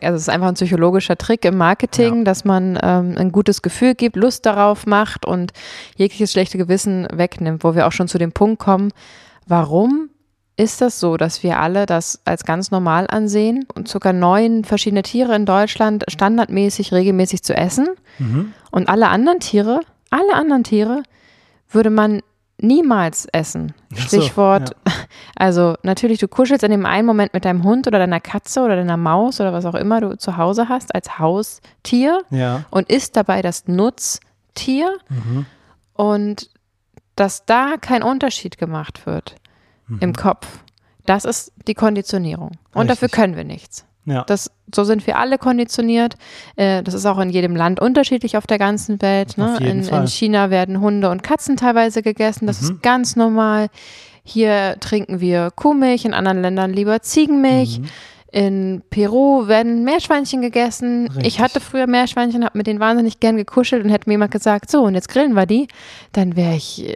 Also 0.00 0.16
es 0.16 0.22
ist 0.22 0.28
einfach 0.30 0.48
ein 0.48 0.54
psychologischer 0.54 1.18
Trick 1.18 1.44
im 1.44 1.58
Marketing, 1.58 2.24
dass 2.24 2.44
man 2.44 2.78
ähm, 2.82 3.14
ein 3.18 3.30
gutes 3.30 3.60
Gefühl 3.60 3.94
gibt, 3.94 4.16
Lust 4.16 4.46
darauf 4.46 4.86
macht 4.86 5.26
und 5.26 5.52
jegliches 5.96 6.32
schlechte 6.32 6.56
Gewissen 6.56 7.06
wegnimmt, 7.12 7.62
wo 7.62 7.74
wir 7.74 7.86
auch 7.86 7.92
schon 7.92 8.08
zu 8.08 8.16
dem 8.16 8.32
Punkt 8.32 8.58
kommen, 8.58 8.90
warum 9.46 10.08
ist 10.56 10.80
das 10.80 11.00
so, 11.00 11.16
dass 11.16 11.42
wir 11.42 11.58
alle 11.58 11.86
das 11.86 12.20
als 12.24 12.44
ganz 12.44 12.70
normal 12.70 13.06
ansehen 13.08 13.66
und 13.74 13.88
sogar 13.88 14.12
neun 14.12 14.64
verschiedene 14.64 15.02
Tiere 15.02 15.34
in 15.34 15.46
Deutschland 15.46 16.04
standardmäßig 16.08 16.92
regelmäßig 16.92 17.42
zu 17.42 17.56
essen. 17.56 17.88
Mhm. 18.18 18.52
Und 18.70 18.88
alle 18.88 19.08
anderen 19.08 19.40
Tiere, 19.40 19.80
alle 20.10 20.34
anderen 20.34 20.64
Tiere 20.64 21.02
würde 21.70 21.88
man 21.88 22.20
niemals 22.62 23.26
essen. 23.32 23.72
Ach 23.94 24.08
so, 24.08 24.20
Stichwort, 24.20 24.76
also 25.36 25.74
natürlich, 25.82 26.18
du 26.18 26.28
kuschelst 26.28 26.62
in 26.64 26.70
dem 26.70 26.86
einen 26.86 27.06
Moment 27.06 27.34
mit 27.34 27.44
deinem 27.44 27.62
Hund 27.64 27.86
oder 27.86 27.98
deiner 27.98 28.20
Katze 28.20 28.60
oder 28.62 28.76
deiner 28.76 28.96
Maus 28.96 29.40
oder 29.40 29.52
was 29.52 29.64
auch 29.64 29.74
immer 29.74 30.00
du 30.00 30.16
zu 30.16 30.36
Hause 30.36 30.68
hast 30.68 30.94
als 30.94 31.18
Haustier 31.18 32.22
Ja. 32.30 32.64
und 32.70 32.88
isst 32.90 33.16
dabei 33.16 33.42
das 33.42 33.66
Nutztier 33.68 34.96
Mhm. 35.08 35.46
und 35.94 36.50
dass 37.16 37.44
da 37.44 37.76
kein 37.80 38.02
Unterschied 38.02 38.56
gemacht 38.58 39.04
wird 39.06 39.36
im 40.00 40.14
Kopf. 40.14 40.46
Das 41.04 41.24
ist 41.24 41.52
die 41.66 41.74
Konditionierung. 41.74 42.52
Und 42.72 42.88
dafür 42.88 43.06
Richtig. 43.06 43.12
können 43.20 43.36
wir 43.36 43.44
nichts. 43.44 43.84
Ja. 44.06 44.24
Das, 44.26 44.50
so 44.74 44.84
sind 44.84 45.06
wir 45.06 45.18
alle 45.18 45.36
konditioniert. 45.38 46.14
Äh, 46.56 46.82
das 46.82 46.94
ist 46.94 47.06
auch 47.06 47.18
in 47.18 47.30
jedem 47.30 47.54
Land 47.54 47.80
unterschiedlich 47.80 48.36
auf 48.36 48.46
der 48.46 48.58
ganzen 48.58 49.00
Welt. 49.02 49.36
Ne? 49.36 49.58
In, 49.60 49.84
in 49.86 50.06
China 50.08 50.50
werden 50.50 50.80
Hunde 50.80 51.10
und 51.10 51.22
Katzen 51.22 51.56
teilweise 51.56 52.02
gegessen. 52.02 52.46
Das 52.46 52.60
Mhm. 52.62 52.66
ist 52.68 52.82
ganz 52.82 53.16
normal. 53.16 53.68
Hier 54.22 54.76
trinken 54.80 55.20
wir 55.20 55.50
Kuhmilch, 55.54 56.04
in 56.04 56.14
anderen 56.14 56.42
Ländern 56.42 56.72
lieber 56.72 57.00
Ziegenmilch. 57.02 57.80
Mhm. 57.80 57.84
In 58.32 58.82
Peru 58.90 59.48
werden 59.48 59.82
Meerschweinchen 59.82 60.40
gegessen. 60.40 61.06
Ich 61.06 61.16
Richtig. 61.16 61.40
hatte 61.40 61.58
früher 61.60 61.88
Meerschweinchen, 61.88 62.44
habe 62.44 62.56
mit 62.56 62.68
denen 62.68 62.78
wahnsinnig 62.78 63.18
gern 63.18 63.36
gekuschelt 63.36 63.82
und 63.82 63.90
hätte 63.90 64.08
mir 64.08 64.12
jemand 64.14 64.30
gesagt, 64.30 64.70
so 64.70 64.82
und 64.82 64.94
jetzt 64.94 65.08
grillen 65.08 65.32
wir 65.34 65.46
die, 65.46 65.66
dann 66.12 66.36
wäre 66.36 66.54
ich 66.54 66.88
äh, 66.88 66.94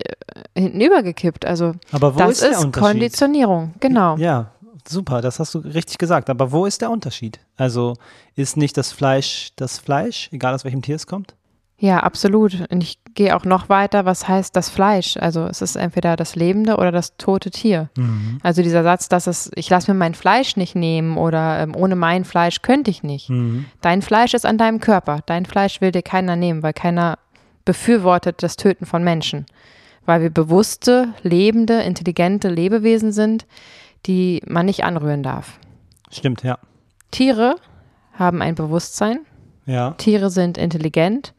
hinten 0.57 0.81
übergekippt. 0.81 1.45
Also 1.45 1.73
Aber 1.91 2.15
wo 2.15 2.19
das 2.21 2.41
ist 2.41 2.65
ist? 2.65 2.73
Konditionierung, 2.73 3.75
genau. 3.81 4.17
Ja, 4.17 4.53
super, 4.89 5.21
das 5.21 5.39
hast 5.39 5.55
du 5.55 5.59
richtig 5.59 5.99
gesagt. 5.99 6.31
Aber 6.31 6.53
wo 6.53 6.67
ist 6.67 6.81
der 6.81 6.91
Unterschied? 6.91 7.41
Also 7.57 7.95
ist 8.35 8.57
nicht 8.57 8.77
das 8.77 8.93
Fleisch 8.93 9.51
das 9.57 9.79
Fleisch, 9.79 10.29
egal 10.33 10.55
aus 10.55 10.65
welchem 10.65 10.83
Tier 10.83 10.97
es 10.97 11.07
kommt? 11.07 11.35
Ja, 11.79 12.01
absolut. 12.01 12.71
Und 12.71 12.83
ich 12.83 12.99
gehe 13.15 13.37
auch 13.37 13.45
noch 13.45 13.69
weiter, 13.69 14.05
was 14.05 14.29
heißt 14.29 14.55
das 14.55 14.71
Fleisch? 14.71 15.17
Also 15.17 15.47
es 15.47 15.61
ist 15.61 15.77
entweder 15.77 16.17
das 16.17 16.37
lebende 16.37 16.77
oder 16.77 16.93
das 16.93 17.17
tote 17.17 17.51
Tier. 17.51 17.91
Mhm. 17.97 18.39
Also 18.43 18.63
dieser 18.63 18.83
Satz, 18.85 19.09
dass 19.09 19.27
es, 19.27 19.51
ich 19.55 19.69
lasse 19.71 19.93
mir 19.93 19.99
mein 19.99 20.15
Fleisch 20.15 20.57
nicht 20.57 20.77
nehmen 20.77 21.19
oder 21.19 21.61
ähm, 21.61 21.75
ohne 21.77 21.97
mein 21.97 22.25
Fleisch 22.25 22.63
könnte 22.63 22.91
ich 22.91 23.03
nicht. 23.03 23.29
Mhm. 23.29 23.67
Dein 23.81 24.03
Fleisch 24.03 24.35
ist 24.35 24.47
an 24.47 24.57
deinem 24.57 24.81
Körper. 24.81 25.21
Dein 25.27 25.47
Fleisch 25.47 25.81
will 25.81 25.91
dir 25.91 26.03
keiner 26.03 26.37
nehmen, 26.37 26.63
weil 26.63 26.73
keiner 26.73 27.19
befürwortet 27.65 28.43
das 28.43 28.57
Töten 28.57 28.87
von 28.87 29.03
Menschen. 29.03 29.45
Weil 30.07 30.23
wir 30.23 30.31
bewusste, 30.31 31.09
lebende, 31.23 31.83
intelligente 31.83 32.49
Lebewesen 32.49 33.11
sind, 33.11 33.47
die 34.07 34.43
man 34.47 34.67
nicht 34.67 34.85
anrühren 34.85 35.23
darf. 35.23 35.59
Stimmt, 36.11 36.43
ja. 36.43 36.59
Tiere 37.11 37.57
haben 38.13 38.43
ein 38.43 38.55
Bewusstsein. 38.55 39.21
Ja, 39.67 39.93
Tiere 39.93 40.31
sind 40.31 40.59
intelligent. 40.59 41.33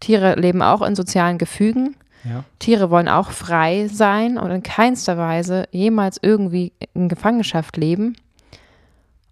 Tiere 0.00 0.34
leben 0.34 0.62
auch 0.62 0.82
in 0.82 0.94
sozialen 0.94 1.38
Gefügen. 1.38 1.96
ja. 2.24 2.44
Tiere 2.58 2.90
wollen 2.90 3.08
auch 3.08 3.30
frei 3.30 3.88
sein 3.88 4.38
und 4.38 4.50
in 4.50 4.62
keinster 4.62 5.16
Weise 5.18 5.66
jemals 5.72 6.18
irgendwie 6.22 6.72
in 6.94 7.08
Gefangenschaft 7.08 7.76
leben. 7.76 8.16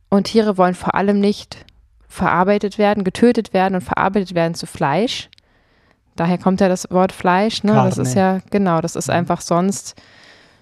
Und 0.09 0.25
Tiere 0.25 0.59
wollen 0.59 0.75
vor 0.75 0.95
allem 0.95 1.21
nicht 1.21 1.65
verarbeitet 2.09 2.77
werden, 2.79 3.05
getötet 3.05 3.55
werden 3.55 3.77
und 3.77 3.81
verarbeitet 3.81 4.35
werden 4.35 4.55
zu 4.55 4.67
Fleisch. 4.67 5.31
Daher 6.17 6.37
kommt 6.37 6.61
ja 6.61 6.69
das 6.69 6.91
Wort 6.91 7.13
Fleisch. 7.13 7.65
Ne? 7.65 7.73
Das 7.73 7.97
ist 7.97 8.15
ja, 8.15 8.41
genau, 8.51 8.83
das 8.83 8.97
ist 8.97 9.09
einfach 9.09 9.41
sonst. 9.41 9.95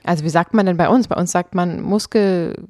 Also, 0.05 0.25
wie 0.25 0.29
sagt 0.31 0.55
man 0.55 0.67
denn 0.67 0.77
bei 0.77 0.89
uns? 0.89 1.09
Bei 1.09 1.17
uns 1.17 1.33
sagt 1.33 1.55
man 1.55 1.81
Muskelgewebe 1.83 2.67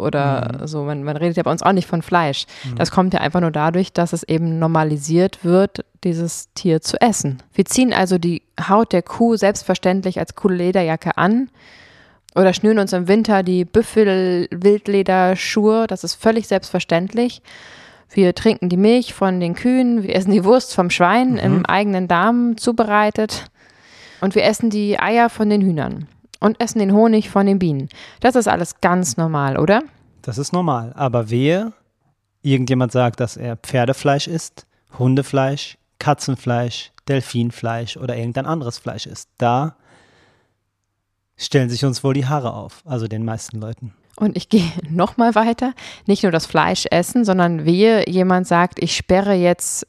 oder 0.00 0.58
Mhm. 0.60 0.66
so. 0.66 0.82
Man, 0.84 1.02
man 1.04 1.16
redet 1.16 1.36
ja 1.36 1.42
bei 1.42 1.50
uns 1.50 1.62
auch 1.62 1.72
nicht 1.72 1.86
von 1.86 2.02
Fleisch. 2.02 2.46
Mhm. 2.64 2.76
Das 2.76 2.90
kommt 2.90 3.14
ja 3.14 3.20
einfach 3.20 3.40
nur 3.40 3.50
dadurch, 3.50 3.92
dass 3.92 4.12
es 4.12 4.22
eben 4.22 4.58
normalisiert 4.58 5.44
wird, 5.44 5.84
dieses 6.04 6.52
Tier 6.54 6.80
zu 6.80 7.00
essen. 7.00 7.38
Wir 7.52 7.64
ziehen 7.64 7.92
also 7.92 8.18
die 8.18 8.42
Haut 8.68 8.92
der 8.92 9.02
Kuh 9.02 9.36
selbstverständlich 9.36 10.18
als 10.18 10.34
coole 10.34 10.56
Lederjacke 10.56 11.16
an 11.16 11.50
oder 12.34 12.52
schnüren 12.52 12.78
uns 12.78 12.92
im 12.92 13.08
Winter 13.08 13.42
die 13.42 13.64
Büffel-Wildlederschuhe. 13.64 15.86
Das 15.86 16.04
ist 16.04 16.14
völlig 16.14 16.46
selbstverständlich. 16.48 17.42
Wir 18.10 18.34
trinken 18.34 18.70
die 18.70 18.76
Milch 18.78 19.12
von 19.12 19.38
den 19.40 19.54
Kühen, 19.54 20.02
wir 20.02 20.14
essen 20.16 20.30
die 20.30 20.44
Wurst 20.44 20.74
vom 20.74 20.88
Schwein 20.88 21.36
im 21.36 21.66
eigenen 21.66 22.08
Darm 22.08 22.56
zubereitet 22.56 23.50
und 24.20 24.34
wir 24.34 24.44
essen 24.44 24.70
die 24.70 24.98
Eier 24.98 25.30
von 25.30 25.50
den 25.50 25.62
Hühnern 25.62 26.08
und 26.40 26.60
essen 26.60 26.78
den 26.78 26.92
Honig 26.92 27.30
von 27.30 27.46
den 27.46 27.58
Bienen. 27.58 27.88
Das 28.20 28.36
ist 28.36 28.48
alles 28.48 28.80
ganz 28.80 29.16
normal, 29.16 29.58
oder? 29.58 29.82
Das 30.22 30.38
ist 30.38 30.52
normal. 30.52 30.92
Aber 30.94 31.30
wehe, 31.30 31.72
irgendjemand 32.42 32.92
sagt, 32.92 33.20
dass 33.20 33.36
er 33.36 33.56
Pferdefleisch 33.56 34.28
isst, 34.28 34.66
Hundefleisch, 34.98 35.78
Katzenfleisch, 35.98 36.92
Delfinfleisch 37.08 37.96
oder 37.96 38.16
irgendein 38.16 38.46
anderes 38.46 38.78
Fleisch 38.78 39.06
isst. 39.06 39.28
Da 39.38 39.76
stellen 41.36 41.70
sich 41.70 41.84
uns 41.84 42.04
wohl 42.04 42.14
die 42.14 42.26
Haare 42.26 42.52
auf, 42.52 42.82
also 42.84 43.08
den 43.08 43.24
meisten 43.24 43.60
Leuten. 43.60 43.94
Und 44.16 44.36
ich 44.36 44.48
gehe 44.48 44.70
noch 44.90 45.16
mal 45.16 45.34
weiter. 45.34 45.74
Nicht 46.06 46.22
nur 46.22 46.32
das 46.32 46.46
Fleisch 46.46 46.86
essen, 46.90 47.24
sondern 47.24 47.64
wehe, 47.64 48.08
jemand 48.08 48.46
sagt, 48.46 48.82
ich 48.82 48.96
sperre 48.96 49.34
jetzt 49.34 49.86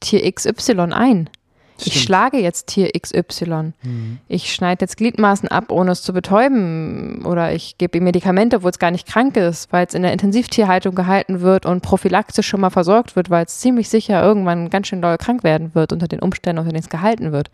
Tier 0.00 0.30
XY 0.32 0.92
ein. 0.92 1.30
Ich 1.78 1.92
Stimmt. 1.92 2.04
schlage 2.04 2.38
jetzt 2.38 2.66
Tier 2.66 2.90
XY. 2.90 3.72
Mhm. 3.82 4.18
Ich 4.26 4.52
schneide 4.52 4.82
jetzt 4.84 4.96
Gliedmaßen 4.96 5.48
ab, 5.48 5.70
ohne 5.70 5.92
es 5.92 6.02
zu 6.02 6.12
betäuben. 6.12 7.24
Oder 7.24 7.52
ich 7.54 7.78
gebe 7.78 7.98
ihm 7.98 8.04
Medikamente, 8.04 8.62
wo 8.62 8.68
es 8.68 8.78
gar 8.78 8.90
nicht 8.90 9.06
krank 9.06 9.36
ist, 9.36 9.72
weil 9.72 9.86
es 9.86 9.94
in 9.94 10.02
der 10.02 10.12
Intensivtierhaltung 10.12 10.94
gehalten 10.94 11.40
wird 11.40 11.66
und 11.66 11.80
prophylaktisch 11.82 12.48
schon 12.48 12.60
mal 12.60 12.70
versorgt 12.70 13.14
wird, 13.16 13.30
weil 13.30 13.44
es 13.44 13.60
ziemlich 13.60 13.88
sicher 13.88 14.22
irgendwann 14.22 14.70
ganz 14.70 14.88
schön 14.88 15.00
doll 15.02 15.18
krank 15.18 15.44
werden 15.44 15.74
wird 15.74 15.92
unter 15.92 16.08
den 16.08 16.20
Umständen, 16.20 16.58
unter 16.58 16.70
denen 16.72 16.82
es 16.82 16.88
gehalten 16.90 17.30
wird. 17.32 17.50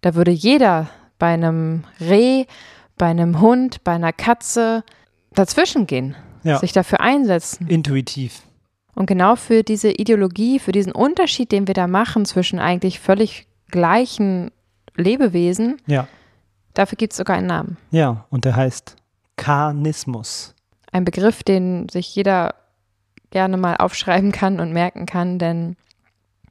Da 0.00 0.14
würde 0.14 0.30
jeder 0.30 0.88
bei 1.18 1.28
einem 1.34 1.84
Reh, 2.00 2.46
bei 2.96 3.06
einem 3.06 3.40
Hund, 3.40 3.84
bei 3.84 3.92
einer 3.92 4.12
Katze 4.12 4.82
dazwischen 5.34 5.86
gehen, 5.86 6.14
Ja. 6.42 6.58
sich 6.58 6.72
dafür 6.72 7.00
einsetzen. 7.00 7.66
Intuitiv. 7.68 8.42
Und 8.94 9.06
genau 9.06 9.36
für 9.36 9.62
diese 9.62 9.90
Ideologie, 9.92 10.58
für 10.58 10.72
diesen 10.72 10.92
Unterschied, 10.92 11.52
den 11.52 11.66
wir 11.68 11.74
da 11.74 11.86
machen 11.86 12.24
zwischen 12.24 12.58
eigentlich 12.58 12.98
völlig 12.98 13.46
gleichen 13.70 14.50
Lebewesen, 14.96 15.76
Ja. 15.86 16.08
dafür 16.74 16.96
gibt 16.96 17.12
es 17.12 17.16
sogar 17.18 17.36
einen 17.36 17.46
Namen. 17.46 17.76
Ja, 17.90 18.24
und 18.30 18.44
der 18.44 18.56
heißt 18.56 18.96
Karnismus. 19.36 20.54
Ein 20.92 21.04
Begriff, 21.04 21.42
den 21.42 21.88
sich 21.88 22.14
jeder 22.14 22.54
gerne 23.30 23.56
mal 23.56 23.76
aufschreiben 23.76 24.32
kann 24.32 24.58
und 24.60 24.72
merken 24.72 25.06
kann, 25.06 25.38
denn 25.38 25.76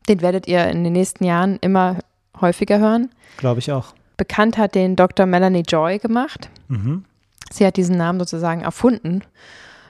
den 0.07 0.21
werdet 0.21 0.47
ihr 0.47 0.67
in 0.67 0.83
den 0.83 0.93
nächsten 0.93 1.23
Jahren 1.23 1.57
immer 1.61 1.97
häufiger 2.39 2.79
hören. 2.79 3.09
Glaube 3.37 3.59
ich 3.59 3.71
auch. 3.71 3.93
Bekannt 4.15 4.57
hat 4.57 4.75
den 4.75 4.95
Dr. 4.95 5.25
Melanie 5.25 5.63
Joy 5.67 5.99
gemacht. 5.99 6.49
Mhm. 6.67 7.05
Sie 7.51 7.65
hat 7.65 7.77
diesen 7.77 7.97
Namen 7.97 8.19
sozusagen 8.19 8.61
erfunden 8.61 9.21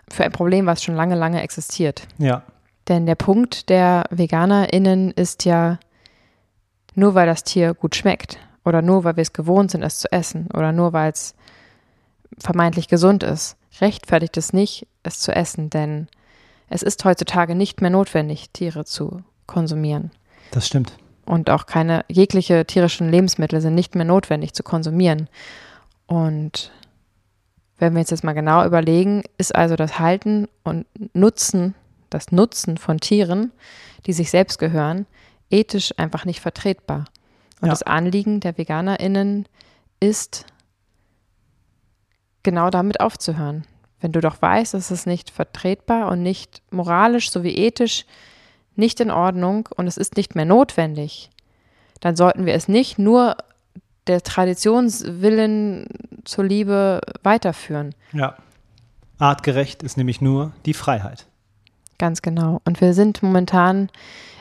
für 0.10 0.24
ein 0.24 0.32
Problem, 0.32 0.66
was 0.66 0.84
schon 0.84 0.96
lange, 0.96 1.16
lange 1.16 1.42
existiert. 1.42 2.08
Ja. 2.18 2.44
Denn 2.88 3.06
der 3.06 3.16
Punkt 3.16 3.70
der 3.70 4.06
VeganerInnen 4.12 5.12
ist 5.12 5.44
ja, 5.46 5.80
nur 6.98 7.14
weil 7.14 7.28
das 7.28 7.44
Tier 7.44 7.74
gut 7.74 7.96
schmeckt 7.96 8.40
oder 8.66 8.82
nur 8.82 9.04
weil 9.04 9.16
wir 9.16 9.22
es 9.22 9.32
gewohnt 9.32 9.72
sind, 9.72 9.84
es 9.84 10.00
zu 10.00 10.12
essen 10.12 10.50
oder 10.54 10.72
nur 10.72 10.94
weil 10.94 11.12
es 11.12 11.36
vermeintlich 12.40 12.88
gesund 12.88 13.24
ist, 13.24 13.56
rechtfertigt 13.80 14.36
es 14.36 14.52
nicht, 14.52 14.88
es 15.04 15.20
zu 15.20 15.34
essen, 15.34 15.70
denn 15.70 16.08
es 16.70 16.82
ist 16.82 17.06
heutzutage 17.06 17.56
nicht 17.56 17.82
mehr 17.82 17.92
notwendig, 17.92 18.50
Tiere 18.52 18.84
zu 18.84 19.22
konsumieren. 19.46 20.12
Das 20.52 20.68
stimmt. 20.68 20.98
Und 21.26 21.50
auch 21.50 21.68
keine 21.68 22.04
jegliche 22.10 22.66
tierischen 22.66 23.10
Lebensmittel 23.10 23.62
sind 23.62 23.76
nicht 23.76 23.96
mehr 23.96 24.06
notwendig 24.06 24.54
zu 24.54 24.64
konsumieren. 24.64 25.30
Und 26.08 26.72
wenn 27.78 27.94
wir 27.94 28.00
uns 28.00 28.10
jetzt 28.10 28.24
mal 28.24 28.34
genau 28.34 28.66
überlegen, 28.66 29.24
ist 29.38 29.54
also 29.54 29.76
das 29.76 30.00
Halten 30.00 30.48
und 30.64 30.88
Nutzen, 31.14 31.76
das 32.10 32.32
Nutzen 32.32 32.78
von 32.78 33.00
Tieren, 33.00 33.52
die 34.08 34.14
sich 34.14 34.32
selbst 34.32 34.58
gehören, 34.58 35.06
ethisch 35.50 35.94
einfach 35.98 36.26
nicht 36.26 36.40
vertretbar. 36.40 37.06
Und 37.62 37.68
Ja. 37.68 37.70
das 37.70 37.84
Anliegen 37.84 38.40
der 38.40 38.58
VeganerInnen 38.58 39.48
ist, 40.00 40.46
genau 42.44 42.70
damit 42.70 43.00
aufzuhören. 43.00 43.66
Wenn 44.00 44.12
du 44.12 44.22
doch 44.22 44.42
weißt, 44.42 44.74
es 44.76 44.92
ist 44.92 45.08
nicht 45.08 45.30
vertretbar 45.32 46.10
und 46.12 46.22
nicht 46.22 46.62
moralisch 46.72 47.32
sowie 47.32 47.56
ethisch 47.56 48.06
nicht 48.76 49.00
in 49.00 49.10
Ordnung 49.10 49.68
und 49.76 49.88
es 49.88 49.98
ist 49.98 50.18
nicht 50.18 50.36
mehr 50.36 50.46
notwendig, 50.46 51.32
dann 52.00 52.16
sollten 52.16 52.46
wir 52.46 52.54
es 52.54 52.68
nicht 52.68 53.00
nur 53.00 53.36
der 54.06 54.22
Traditionswillen 54.22 55.88
zuliebe 56.26 57.02
weiterführen. 57.24 57.96
Ja. 58.14 58.38
Artgerecht 59.18 59.82
ist 59.82 59.98
nämlich 59.98 60.22
nur 60.22 60.52
die 60.68 60.76
Freiheit. 60.76 61.26
Ganz 62.00 62.22
genau. 62.22 62.62
Und 62.66 62.80
wir 62.82 62.94
sind 62.94 63.24
momentan 63.24 63.90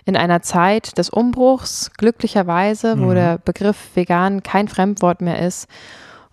in 0.04 0.16
einer 0.16 0.42
Zeit 0.42 0.98
des 0.98 1.10
Umbruchs, 1.10 1.90
glücklicherweise, 1.96 2.98
wo 3.00 3.06
Mhm. 3.06 3.14
der 3.14 3.38
Begriff 3.38 3.76
vegan 3.94 4.42
kein 4.42 4.68
Fremdwort 4.68 5.20
mehr 5.20 5.40
ist 5.44 5.66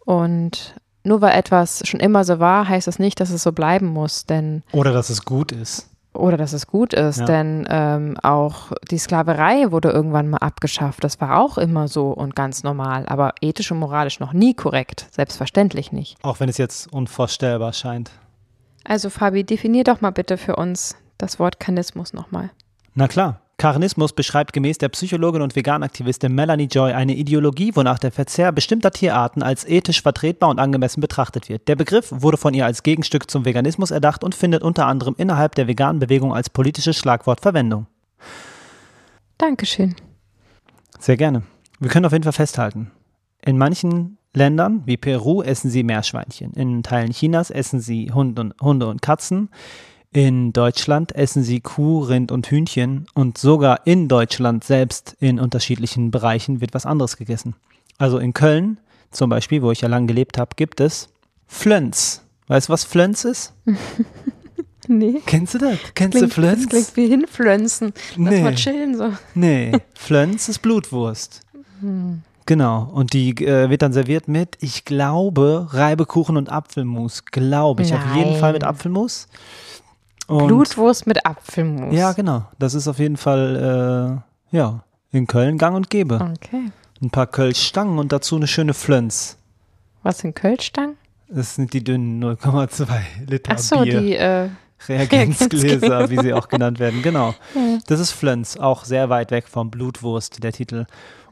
und 0.06 0.76
nur 1.04 1.22
weil 1.22 1.38
etwas 1.38 1.82
schon 1.88 2.00
immer 2.00 2.24
so 2.24 2.40
war, 2.40 2.68
heißt 2.70 2.88
das 2.88 3.00
nicht, 3.00 3.20
dass 3.20 3.30
es 3.30 3.44
so 3.44 3.52
bleiben 3.52 3.88
muss, 3.88 4.26
denn 4.26 4.64
Oder 4.72 4.94
dass 4.94 5.10
es 5.10 5.26
gut 5.26 5.52
ist. 5.52 5.90
oder 6.14 6.38
dass 6.38 6.54
es 6.54 6.68
gut 6.68 6.94
ist, 6.94 7.20
Ja. 7.20 7.26
denn 7.26 7.66
ähm, 7.70 8.18
auch 8.22 8.72
die 8.92 8.98
Sklaverei 9.00 9.72
wurde 9.72 9.90
irgendwann 9.90 10.30
mal 10.30 10.38
abgeschafft. 10.38 11.04
Das 11.04 11.20
war 11.20 11.40
auch 11.40 11.58
immer 11.58 11.88
so 11.88 12.12
und 12.12 12.36
ganz 12.36 12.64
normal, 12.64 13.06
aber 13.08 13.34
ethisch 13.42 13.72
und 13.72 13.80
moralisch 13.80 14.20
noch 14.20 14.32
nie 14.34 14.54
korrekt, 14.54 15.08
selbstverständlich 15.12 15.92
nicht. 15.92 16.18
Auch 16.24 16.40
wenn 16.40 16.50
es 16.50 16.58
jetzt 16.58 16.92
unvorstellbar 16.94 17.74
scheint. 17.74 18.12
Also 18.86 19.10
Fabi, 19.10 19.44
definier 19.44 19.84
doch 19.86 20.02
mal 20.02 20.12
bitte 20.12 20.38
für 20.38 20.56
uns 20.58 20.96
das 21.24 21.40
Wort 21.40 21.60
Kanismus 21.60 22.14
nochmal. 22.14 22.52
Na 22.94 23.08
klar. 23.08 23.40
Karnismus 23.58 24.14
beschreibt 24.14 24.52
gemäß 24.52 24.80
der 24.80 24.90
Psychologin 24.90 25.42
und 25.42 25.56
Veganaktivistin 25.56 26.34
Melanie 26.34 26.68
Joy 26.70 26.92
eine 26.92 27.16
Ideologie, 27.16 27.72
wonach 27.76 28.00
der 28.00 28.12
Verzehr 28.12 28.52
bestimmter 28.52 28.92
Tierarten 28.92 29.42
als 29.42 29.64
ethisch 29.64 30.02
vertretbar 30.02 30.50
und 30.50 30.60
angemessen 30.60 31.00
betrachtet 31.00 31.48
wird. 31.50 31.68
Der 31.68 31.76
Begriff 31.76 32.08
wurde 32.12 32.38
von 32.38 32.54
ihr 32.54 32.66
als 32.66 32.84
Gegenstück 32.84 33.30
zum 33.30 33.46
Veganismus 33.46 33.92
erdacht 33.92 34.24
und 34.24 34.36
findet 34.36 34.64
unter 34.64 34.88
anderem 34.88 35.16
innerhalb 35.18 35.56
der 35.56 35.68
veganen 35.68 36.00
Bewegung 36.00 36.34
als 36.34 36.50
politisches 36.50 36.98
Schlagwort 36.98 37.42
Verwendung. 37.42 37.86
Dankeschön. 39.38 39.96
Sehr 41.00 41.16
gerne. 41.16 41.44
Wir 41.80 41.90
können 41.90 42.06
auf 42.06 42.12
jeden 42.12 42.24
Fall 42.24 42.34
festhalten. 42.34 42.92
In 43.46 43.58
manchen 43.58 44.18
Ländern 44.34 44.82
wie 44.86 44.98
Peru 44.98 45.44
essen 45.44 45.70
sie 45.70 45.84
Meerschweinchen. 45.84 46.54
In 46.54 46.82
Teilen 46.82 47.12
Chinas 47.12 47.52
essen 47.52 47.80
sie 47.80 48.12
Hunde 48.12 48.42
und, 48.42 48.54
Hunde 48.62 48.88
und 48.88 49.02
Katzen. 49.02 49.50
In 50.14 50.54
Deutschland 50.54 51.14
essen 51.16 51.42
sie 51.44 51.60
Kuh, 51.60 52.00
Rind 52.04 52.32
und 52.32 52.46
Hühnchen. 52.48 53.08
Und 53.16 53.38
sogar 53.40 53.86
in 53.86 54.08
Deutschland 54.08 54.64
selbst 54.64 55.16
in 55.20 55.40
unterschiedlichen 55.40 56.12
Bereichen 56.12 56.62
wird 56.62 56.74
was 56.76 56.86
anderes 56.86 57.18
gegessen. 57.18 57.56
Also 57.98 58.20
in 58.20 58.34
Köln 58.34 58.78
zum 59.12 59.30
Beispiel, 59.30 59.62
wo 59.64 59.72
ich 59.72 59.82
ja 59.82 59.88
lange 59.88 60.06
gelebt 60.08 60.38
habe, 60.38 60.52
gibt 60.56 60.80
es 60.82 61.10
Flöns. 61.48 62.22
Weißt 62.48 62.70
du, 62.70 62.74
was 62.74 62.84
Flöns 62.84 63.26
ist? 63.26 63.54
Nee. 64.90 65.22
Kennst 65.26 65.54
du 65.54 65.60
das? 65.60 65.78
Kennst 65.96 66.18
Klingt, 66.18 66.32
du 66.32 66.34
Flöns? 66.42 66.62
das 66.64 66.70
klingt 66.70 66.98
wie 66.98 67.08
hinflönzen. 67.08 67.94
Lass 68.18 68.34
Nee. 68.34 68.42
mal 68.44 68.54
chillen 68.56 68.98
so. 68.98 69.14
Nee, 69.34 69.72
Flöns 69.94 70.50
ist 70.50 70.60
Blutwurst. 70.62 71.40
Genau. 72.46 72.90
Und 72.94 73.14
die 73.14 73.30
äh, 73.46 73.70
wird 73.70 73.82
dann 73.82 73.94
serviert 73.94 74.28
mit, 74.28 74.58
ich 74.60 74.84
glaube, 74.84 75.70
Reibekuchen 75.72 76.36
und 76.36 76.52
Apfelmus. 76.52 77.24
Glaube 77.24 77.84
ich. 77.84 77.94
Auf 77.94 78.02
jeden 78.14 78.36
Fall 78.36 78.52
mit 78.52 78.64
Nein. 78.64 78.72
Apfelmus. 78.72 79.28
Und 80.28 80.48
Blutwurst 80.48 81.06
mit 81.08 81.26
Apfelmus. 81.26 81.94
Ja, 81.96 82.14
genau. 82.14 82.46
Das 82.60 82.74
ist 82.74 82.88
auf 82.88 83.00
jeden 83.00 83.18
Fall, 83.18 84.22
äh, 84.52 84.56
ja, 84.56 84.84
in 85.12 85.28
Köln 85.28 85.58
gang 85.58 85.76
und 85.76 85.90
gäbe. 85.90 86.16
Okay. 86.16 86.72
Ein 87.02 87.10
paar 87.10 87.28
Kölschstangen 87.28 88.00
und 88.00 88.12
dazu 88.12 88.36
eine 88.38 88.48
schöne 88.48 88.74
Flöns. 88.74 89.38
Was 90.02 90.20
sind 90.20 90.36
Kölschstangen? 90.36 90.96
Das 91.28 91.56
sind 91.56 91.74
die 91.74 91.84
dünnen 91.84 92.24
0,2 92.24 92.86
Liter 93.28 93.54
Ach 93.56 93.60
so, 93.60 93.82
Bier. 93.82 94.02
die, 94.02 94.16
äh, 94.16 94.50
Reagenzgläser, 94.88 96.10
wie 96.10 96.20
sie 96.20 96.34
auch 96.34 96.48
genannt 96.48 96.80
werden. 96.80 97.02
Genau. 97.02 97.34
Ja. 97.56 97.78
Das 97.88 98.00
ist 98.00 98.12
Flöns, 98.12 98.58
auch 98.58 98.84
sehr 98.86 99.10
weit 99.10 99.32
weg 99.32 99.48
vom 99.48 99.70
Blutwurst, 99.72 100.44
der 100.44 100.52
Titel. 100.54 100.86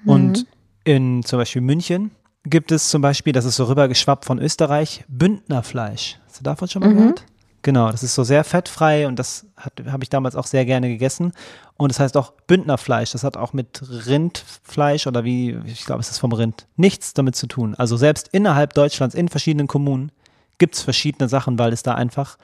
Und 0.05 0.45
in 0.83 1.23
zum 1.23 1.39
Beispiel 1.39 1.61
München 1.61 2.11
gibt 2.45 2.71
es 2.71 2.89
zum 2.89 3.01
Beispiel, 3.01 3.33
das 3.33 3.45
ist 3.45 3.55
so 3.55 3.65
rübergeschwappt 3.65 4.25
von 4.25 4.39
Österreich, 4.39 5.03
Bündnerfleisch. 5.07 6.17
Hast 6.27 6.39
du 6.39 6.43
davon 6.43 6.67
schon 6.67 6.81
mal 6.81 6.89
Mhm. 6.89 6.97
gehört? 6.97 7.25
Genau, 7.63 7.91
das 7.91 8.01
ist 8.01 8.15
so 8.15 8.23
sehr 8.23 8.43
fettfrei 8.43 9.07
und 9.07 9.17
das 9.19 9.45
habe 9.57 10.03
ich 10.03 10.09
damals 10.09 10.35
auch 10.35 10.47
sehr 10.47 10.65
gerne 10.65 10.87
gegessen. 10.87 11.31
Und 11.77 11.91
das 11.91 11.99
heißt 11.99 12.17
auch 12.17 12.33
Bündnerfleisch. 12.47 13.11
Das 13.11 13.23
hat 13.23 13.37
auch 13.37 13.53
mit 13.53 13.81
Rindfleisch 14.07 15.05
oder 15.05 15.23
wie, 15.23 15.59
ich 15.65 15.85
glaube, 15.85 16.01
es 16.01 16.09
ist 16.09 16.19
vom 16.19 16.33
Rind, 16.33 16.67
nichts 16.75 17.13
damit 17.13 17.35
zu 17.35 17.47
tun. 17.47 17.75
Also 17.75 17.97
selbst 17.97 18.29
innerhalb 18.31 18.73
Deutschlands, 18.73 19.15
in 19.15 19.29
verschiedenen 19.29 19.67
Kommunen, 19.67 20.11
gibt 20.57 20.75
es 20.75 20.81
verschiedene 20.81 21.29
Sachen, 21.29 21.59
weil 21.59 21.73
es 21.73 21.83
da 21.83 21.95
einfach 21.95 22.37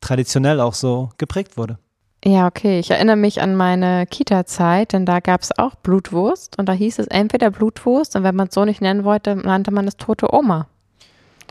traditionell 0.00 0.60
auch 0.60 0.74
so 0.74 1.10
geprägt 1.18 1.56
wurde. 1.56 1.78
Ja, 2.24 2.46
okay. 2.46 2.78
Ich 2.78 2.90
erinnere 2.90 3.16
mich 3.16 3.42
an 3.42 3.54
meine 3.54 4.06
Kita-Zeit, 4.06 4.94
denn 4.94 5.04
da 5.04 5.20
gab 5.20 5.42
es 5.42 5.58
auch 5.58 5.74
Blutwurst 5.74 6.58
und 6.58 6.68
da 6.68 6.72
hieß 6.72 6.98
es 6.98 7.06
entweder 7.06 7.50
Blutwurst 7.50 8.16
und 8.16 8.22
wenn 8.22 8.34
man 8.34 8.48
es 8.48 8.54
so 8.54 8.64
nicht 8.64 8.80
nennen 8.80 9.04
wollte, 9.04 9.36
nannte 9.36 9.70
man 9.70 9.86
es 9.86 9.98
tote 9.98 10.34
Oma. 10.34 10.66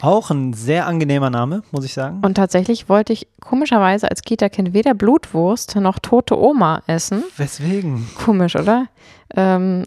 Auch 0.01 0.31
ein 0.31 0.53
sehr 0.53 0.87
angenehmer 0.87 1.29
Name, 1.29 1.63
muss 1.71 1.85
ich 1.85 1.93
sagen. 1.93 2.21
Und 2.23 2.35
tatsächlich 2.35 2.89
wollte 2.89 3.13
ich 3.13 3.27
komischerweise 3.39 4.09
als 4.09 4.21
Kita-Kind 4.21 4.73
weder 4.73 4.93
Blutwurst 4.93 5.75
noch 5.75 5.99
tote 5.99 6.39
Oma 6.39 6.81
essen. 6.87 7.23
Weswegen? 7.37 8.07
Komisch, 8.15 8.55
oder? 8.55 8.87
Ähm, 9.35 9.83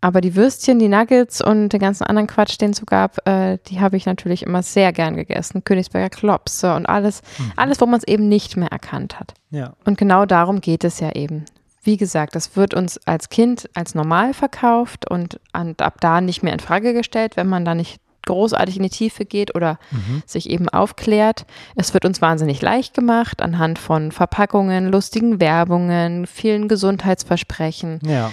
aber 0.00 0.22
die 0.22 0.34
Würstchen, 0.34 0.78
die 0.78 0.88
Nuggets 0.88 1.42
und 1.42 1.70
den 1.70 1.80
ganzen 1.80 2.04
anderen 2.04 2.26
Quatsch, 2.26 2.58
den 2.58 2.70
es 2.70 2.78
so 2.78 2.86
gab, 2.86 3.26
äh, 3.28 3.58
die 3.66 3.80
habe 3.80 3.96
ich 3.96 4.06
natürlich 4.06 4.42
immer 4.42 4.62
sehr 4.62 4.92
gern 4.92 5.14
gegessen. 5.14 5.62
Königsberger 5.62 6.08
Klopse 6.08 6.74
und 6.74 6.86
alles, 6.86 7.20
alles, 7.56 7.80
wo 7.80 7.86
man 7.86 7.98
es 7.98 8.08
eben 8.08 8.28
nicht 8.28 8.56
mehr 8.56 8.72
erkannt 8.72 9.20
hat. 9.20 9.34
Ja. 9.50 9.74
Und 9.84 9.98
genau 9.98 10.24
darum 10.24 10.62
geht 10.62 10.84
es 10.84 11.00
ja 11.00 11.12
eben. 11.12 11.44
Wie 11.82 11.98
gesagt, 11.98 12.34
das 12.34 12.56
wird 12.56 12.72
uns 12.72 12.98
als 13.06 13.28
Kind 13.28 13.68
als 13.74 13.94
normal 13.94 14.32
verkauft 14.32 15.10
und 15.10 15.38
an, 15.52 15.74
ab 15.78 16.00
da 16.00 16.20
nicht 16.20 16.42
mehr 16.42 16.52
in 16.52 16.60
Frage 16.60 16.94
gestellt, 16.94 17.36
wenn 17.36 17.48
man 17.48 17.64
da 17.64 17.74
nicht 17.74 18.00
großartig 18.26 18.76
in 18.76 18.82
die 18.82 18.90
Tiefe 18.90 19.24
geht 19.24 19.54
oder 19.54 19.78
sich 20.26 20.48
eben 20.50 20.68
aufklärt. 20.68 21.46
Es 21.76 21.94
wird 21.94 22.04
uns 22.04 22.20
wahnsinnig 22.20 22.60
leicht 22.62 22.94
gemacht 22.94 23.42
anhand 23.42 23.78
von 23.78 24.12
Verpackungen, 24.12 24.90
lustigen 24.90 25.40
Werbungen, 25.40 26.26
vielen 26.26 26.68
Gesundheitsversprechen. 26.68 28.00
Ja. 28.04 28.30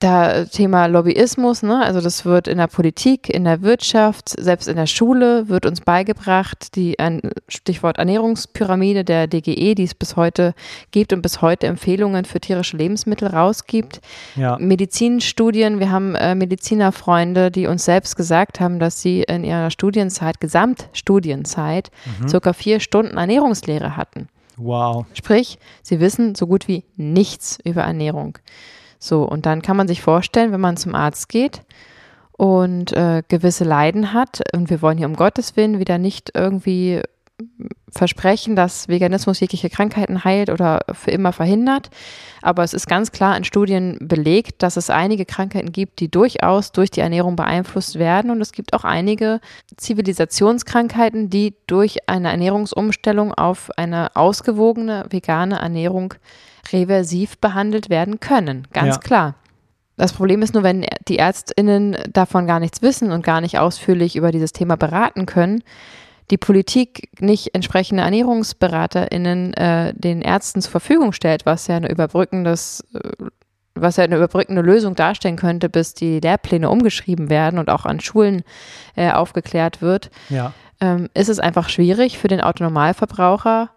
Da 0.00 0.32
äh, 0.32 0.46
Thema 0.46 0.86
Lobbyismus, 0.86 1.62
ne? 1.62 1.82
also 1.82 2.00
das 2.00 2.24
wird 2.24 2.48
in 2.48 2.58
der 2.58 2.66
Politik, 2.66 3.28
in 3.28 3.44
der 3.44 3.62
Wirtschaft, 3.62 4.28
selbst 4.28 4.68
in 4.68 4.76
der 4.76 4.86
Schule 4.86 5.48
wird 5.48 5.64
uns 5.64 5.80
beigebracht, 5.80 6.76
die 6.76 6.98
ein 6.98 7.22
Stichwort 7.48 7.98
Ernährungspyramide 7.98 9.04
der 9.04 9.26
DGE, 9.26 9.74
die 9.74 9.84
es 9.84 9.94
bis 9.94 10.16
heute 10.16 10.54
gibt 10.90 11.12
und 11.12 11.22
bis 11.22 11.40
heute 11.40 11.66
Empfehlungen 11.66 12.24
für 12.24 12.40
tierische 12.40 12.76
Lebensmittel 12.76 13.28
rausgibt. 13.28 14.00
Ja. 14.34 14.58
Medizinstudien, 14.58 15.80
wir 15.80 15.90
haben 15.90 16.14
äh, 16.14 16.34
Medizinerfreunde, 16.34 17.50
die 17.50 17.66
uns 17.66 17.84
selbst 17.84 18.16
gesagt 18.16 18.60
haben, 18.60 18.78
dass 18.78 19.00
sie 19.00 19.22
in 19.22 19.44
ihrer 19.44 19.70
Studienzeit, 19.70 20.40
Gesamtstudienzeit, 20.40 21.90
circa 22.28 22.52
vier 22.52 22.80
Stunden 22.80 23.16
Ernährungslehre 23.16 23.96
hatten. 23.96 24.28
Wow. 24.56 25.06
Sprich, 25.12 25.58
sie 25.82 26.00
wissen 26.00 26.34
so 26.34 26.46
gut 26.46 26.68
wie 26.68 26.84
nichts 26.96 27.58
über 27.64 27.82
Ernährung. 27.82 28.38
So, 28.98 29.22
und 29.22 29.46
dann 29.46 29.62
kann 29.62 29.76
man 29.76 29.88
sich 29.88 30.02
vorstellen, 30.02 30.52
wenn 30.52 30.60
man 30.60 30.76
zum 30.76 30.94
Arzt 30.94 31.28
geht 31.28 31.62
und 32.32 32.92
äh, 32.92 33.22
gewisse 33.28 33.64
Leiden 33.64 34.12
hat, 34.12 34.42
und 34.52 34.70
wir 34.70 34.82
wollen 34.82 34.98
hier 34.98 35.06
um 35.06 35.16
Gottes 35.16 35.56
Willen 35.56 35.78
wieder 35.78 35.98
nicht 35.98 36.32
irgendwie 36.34 37.02
versprechen, 37.90 38.56
dass 38.56 38.88
Veganismus 38.88 39.40
jegliche 39.40 39.70
Krankheiten 39.70 40.24
heilt 40.24 40.50
oder 40.50 40.80
für 40.92 41.10
immer 41.10 41.32
verhindert. 41.32 41.90
Aber 42.42 42.62
es 42.62 42.74
ist 42.74 42.86
ganz 42.86 43.12
klar 43.12 43.36
in 43.36 43.44
Studien 43.44 43.98
belegt, 44.00 44.62
dass 44.62 44.76
es 44.76 44.90
einige 44.90 45.24
Krankheiten 45.24 45.72
gibt, 45.72 46.00
die 46.00 46.10
durchaus 46.10 46.72
durch 46.72 46.90
die 46.90 47.00
Ernährung 47.00 47.36
beeinflusst 47.36 47.98
werden. 47.98 48.30
Und 48.30 48.40
es 48.40 48.52
gibt 48.52 48.72
auch 48.72 48.84
einige 48.84 49.40
Zivilisationskrankheiten, 49.76 51.30
die 51.30 51.54
durch 51.66 52.08
eine 52.08 52.30
Ernährungsumstellung 52.30 53.34
auf 53.34 53.70
eine 53.76 54.14
ausgewogene 54.14 55.06
vegane 55.10 55.58
Ernährung 55.58 56.14
reversiv 56.72 57.38
behandelt 57.38 57.90
werden 57.90 58.20
können. 58.20 58.66
Ganz 58.72 58.96
Ja. 58.96 59.00
klar. 59.00 59.34
Das 59.96 60.12
Problem 60.12 60.42
ist 60.42 60.52
nur, 60.52 60.62
wenn 60.62 60.84
die 61.08 61.16
ÄrztInnen 61.16 61.96
davon 62.12 62.46
gar 62.46 62.60
nichts 62.60 62.82
wissen 62.82 63.12
und 63.12 63.24
gar 63.24 63.40
nicht 63.40 63.58
ausführlich 63.58 64.14
über 64.16 64.30
dieses 64.30 64.52
Thema 64.52 64.76
beraten 64.76 65.24
können, 65.24 65.62
die 66.30 66.36
Politik 66.36 67.08
nicht 67.20 67.54
entsprechende 67.54 68.02
ErnährungsberaterInnen 68.02 69.54
äh, 69.54 69.94
den 69.94 70.22
Ärzten 70.22 70.60
zur 70.60 70.72
Verfügung 70.72 71.12
stellt, 71.12 71.46
was 71.46 71.66
ja 71.68 71.76
eine 71.76 71.90
überbrückendes, 71.90 72.84
äh, 72.94 73.10
was 73.74 73.96
ja 73.96 74.04
eine 74.04 74.16
überbrückende 74.16 74.60
Lösung 74.62 74.94
darstellen 74.94 75.36
könnte, 75.36 75.68
bis 75.68 75.94
die 75.94 76.20
Lehrpläne 76.20 76.68
umgeschrieben 76.68 77.30
werden 77.30 77.58
und 77.58 77.70
auch 77.70 77.86
an 77.86 78.00
Schulen 78.00 78.42
äh, 78.96 79.10
aufgeklärt 79.12 79.80
wird, 79.82 80.10
Ja. 80.28 80.52
ähm, 80.80 81.08
ist 81.14 81.28
es 81.28 81.38
einfach 81.38 81.68
schwierig 81.68 82.18
für 82.18 82.28
den 82.28 82.40
Autonormalverbraucher 82.40 83.70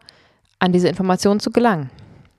an 0.60 0.72
diese 0.74 0.88
Informationen 0.90 1.40
zu 1.40 1.52
gelangen 1.52 1.90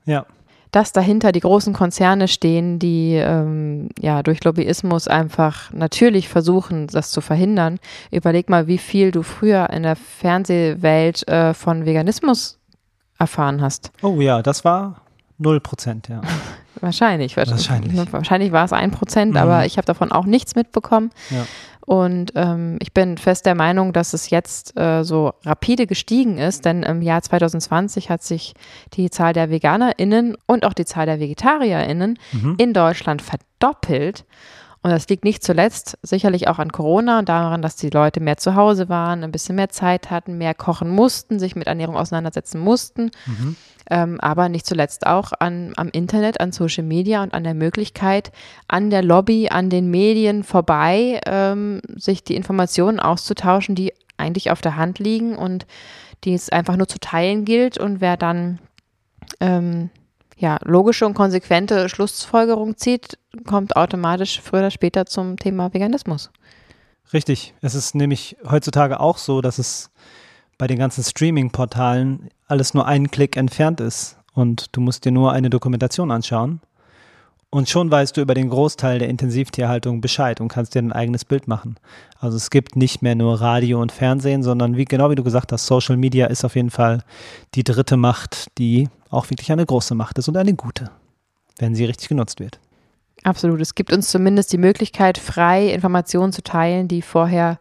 Ja. 0.04 0.26
Dass 0.72 0.92
dahinter 0.92 1.32
die 1.32 1.40
großen 1.40 1.72
Konzerne 1.72 2.28
stehen, 2.28 2.78
die 2.78 3.14
ähm, 3.14 3.88
ja 3.98 4.22
durch 4.22 4.44
Lobbyismus 4.44 5.08
einfach 5.08 5.72
natürlich 5.72 6.28
versuchen, 6.28 6.86
das 6.86 7.10
zu 7.10 7.20
verhindern. 7.20 7.78
Überleg 8.10 8.48
mal, 8.48 8.66
wie 8.66 8.78
viel 8.78 9.10
du 9.10 9.22
früher 9.22 9.70
in 9.70 9.82
der 9.82 9.96
Fernsehwelt 9.96 11.26
äh, 11.28 11.54
von 11.54 11.84
Veganismus 11.86 12.58
erfahren 13.18 13.60
hast. 13.60 13.90
Oh 14.02 14.20
ja, 14.20 14.42
das 14.42 14.64
war 14.64 15.00
0%, 15.40 16.10
ja. 16.10 16.20
Wahrscheinlich. 16.80 17.36
Wahrscheinlich. 17.36 18.12
Wahrscheinlich 18.12 18.52
war 18.52 18.64
es 18.64 18.72
ein 18.72 18.90
Prozent, 18.90 19.32
Mhm. 19.32 19.36
aber 19.36 19.66
ich 19.66 19.76
habe 19.76 19.84
davon 19.86 20.12
auch 20.12 20.24
nichts 20.24 20.54
mitbekommen. 20.54 21.10
Ja. 21.30 21.44
Und 21.86 22.32
ähm, 22.34 22.76
ich 22.80 22.92
bin 22.92 23.18
fest 23.18 23.46
der 23.46 23.54
Meinung, 23.54 23.92
dass 23.92 24.12
es 24.12 24.30
jetzt 24.30 24.76
äh, 24.78 25.02
so 25.02 25.32
rapide 25.44 25.86
gestiegen 25.86 26.38
ist, 26.38 26.64
denn 26.64 26.82
im 26.82 27.02
Jahr 27.02 27.22
2020 27.22 28.10
hat 28.10 28.22
sich 28.22 28.54
die 28.92 29.10
Zahl 29.10 29.32
der 29.32 29.50
VeganerInnen 29.50 30.36
und 30.46 30.64
auch 30.64 30.74
die 30.74 30.84
Zahl 30.84 31.06
der 31.06 31.18
VegetarierInnen 31.20 32.18
Mhm. 32.32 32.54
in 32.58 32.72
Deutschland 32.74 33.22
verdoppelt. 33.22 34.24
Und 34.82 34.90
das 34.90 35.08
liegt 35.08 35.24
nicht 35.24 35.42
zuletzt 35.42 35.98
sicherlich 36.02 36.48
auch 36.48 36.58
an 36.58 36.72
Corona 36.72 37.18
und 37.18 37.28
daran, 37.28 37.60
dass 37.60 37.76
die 37.76 37.90
Leute 37.90 38.20
mehr 38.20 38.38
zu 38.38 38.54
Hause 38.54 38.88
waren, 38.88 39.22
ein 39.22 39.32
bisschen 39.32 39.56
mehr 39.56 39.68
Zeit 39.68 40.10
hatten, 40.10 40.38
mehr 40.38 40.54
kochen 40.54 40.88
mussten, 40.88 41.38
sich 41.38 41.54
mit 41.54 41.66
Ernährung 41.66 41.96
auseinandersetzen 41.96 42.58
mussten. 42.60 43.10
Mhm. 43.26 43.56
Ähm, 43.90 44.20
aber 44.20 44.48
nicht 44.48 44.66
zuletzt 44.66 45.06
auch 45.06 45.32
an, 45.40 45.72
am 45.76 45.88
Internet, 45.88 46.40
an 46.40 46.52
Social 46.52 46.84
Media 46.84 47.22
und 47.22 47.34
an 47.34 47.42
der 47.42 47.54
Möglichkeit, 47.54 48.30
an 48.68 48.90
der 48.90 49.02
Lobby, 49.02 49.48
an 49.48 49.68
den 49.68 49.90
Medien 49.90 50.44
vorbei, 50.44 51.20
ähm, 51.26 51.80
sich 51.96 52.22
die 52.22 52.36
Informationen 52.36 53.00
auszutauschen, 53.00 53.74
die 53.74 53.92
eigentlich 54.16 54.50
auf 54.52 54.60
der 54.60 54.76
Hand 54.76 55.00
liegen 55.00 55.36
und 55.36 55.66
die 56.24 56.34
es 56.34 56.50
einfach 56.50 56.76
nur 56.76 56.86
zu 56.86 57.00
teilen 57.00 57.44
gilt. 57.44 57.78
Und 57.78 58.00
wer 58.00 58.16
dann 58.16 58.60
ähm, 59.40 59.90
ja, 60.36 60.58
logische 60.64 61.04
und 61.04 61.14
konsequente 61.14 61.88
Schlussfolgerung 61.88 62.76
zieht, 62.76 63.18
kommt 63.46 63.76
automatisch 63.76 64.40
früher 64.40 64.60
oder 64.60 64.70
später 64.70 65.06
zum 65.06 65.36
Thema 65.36 65.74
Veganismus. 65.74 66.30
Richtig. 67.12 67.54
Es 67.60 67.74
ist 67.74 67.94
nämlich 67.94 68.36
heutzutage 68.48 69.00
auch 69.00 69.18
so, 69.18 69.40
dass 69.40 69.58
es 69.58 69.90
bei 70.60 70.66
den 70.66 70.78
ganzen 70.78 71.02
Streaming-Portalen 71.02 72.28
alles 72.46 72.74
nur 72.74 72.86
einen 72.86 73.10
Klick 73.10 73.38
entfernt 73.38 73.80
ist 73.80 74.18
und 74.34 74.66
du 74.72 74.82
musst 74.82 75.06
dir 75.06 75.10
nur 75.10 75.32
eine 75.32 75.48
Dokumentation 75.48 76.10
anschauen 76.10 76.60
und 77.48 77.70
schon 77.70 77.90
weißt 77.90 78.14
du 78.14 78.20
über 78.20 78.34
den 78.34 78.50
Großteil 78.50 78.98
der 78.98 79.08
Intensivtierhaltung 79.08 80.02
Bescheid 80.02 80.38
und 80.38 80.48
kannst 80.48 80.74
dir 80.74 80.80
ein 80.80 80.92
eigenes 80.92 81.24
Bild 81.24 81.48
machen. 81.48 81.76
Also 82.18 82.36
es 82.36 82.50
gibt 82.50 82.76
nicht 82.76 83.00
mehr 83.00 83.14
nur 83.14 83.40
Radio 83.40 83.80
und 83.80 83.90
Fernsehen, 83.90 84.42
sondern 84.42 84.76
wie 84.76 84.84
genau 84.84 85.08
wie 85.08 85.14
du 85.14 85.24
gesagt 85.24 85.50
hast, 85.50 85.64
Social 85.64 85.96
Media 85.96 86.26
ist 86.26 86.44
auf 86.44 86.56
jeden 86.56 86.70
Fall 86.70 87.04
die 87.54 87.64
dritte 87.64 87.96
Macht, 87.96 88.48
die 88.58 88.90
auch 89.08 89.30
wirklich 89.30 89.50
eine 89.50 89.64
große 89.64 89.94
Macht 89.94 90.18
ist 90.18 90.28
und 90.28 90.36
eine 90.36 90.52
gute, 90.52 90.90
wenn 91.58 91.74
sie 91.74 91.86
richtig 91.86 92.10
genutzt 92.10 92.38
wird. 92.38 92.60
Absolut. 93.22 93.62
Es 93.62 93.74
gibt 93.74 93.94
uns 93.94 94.10
zumindest 94.10 94.52
die 94.52 94.58
Möglichkeit, 94.58 95.16
frei 95.16 95.72
Informationen 95.72 96.34
zu 96.34 96.42
teilen, 96.42 96.86
die 96.86 97.00
vorher 97.00 97.58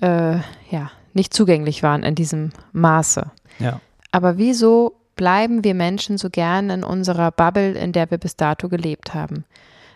äh, 0.00 0.36
ja, 0.70 0.90
nicht 1.14 1.34
zugänglich 1.34 1.82
waren 1.82 2.02
in 2.02 2.14
diesem 2.14 2.50
Maße. 2.72 3.30
Ja. 3.58 3.80
Aber 4.12 4.38
wieso 4.38 4.94
bleiben 5.20 5.64
wir 5.64 5.74
Menschen 5.74 6.16
so 6.16 6.30
gern 6.30 6.70
in 6.70 6.82
unserer 6.82 7.30
Bubble, 7.30 7.72
in 7.72 7.92
der 7.92 8.10
wir 8.10 8.16
bis 8.16 8.36
dato 8.36 8.70
gelebt 8.70 9.12
haben. 9.12 9.44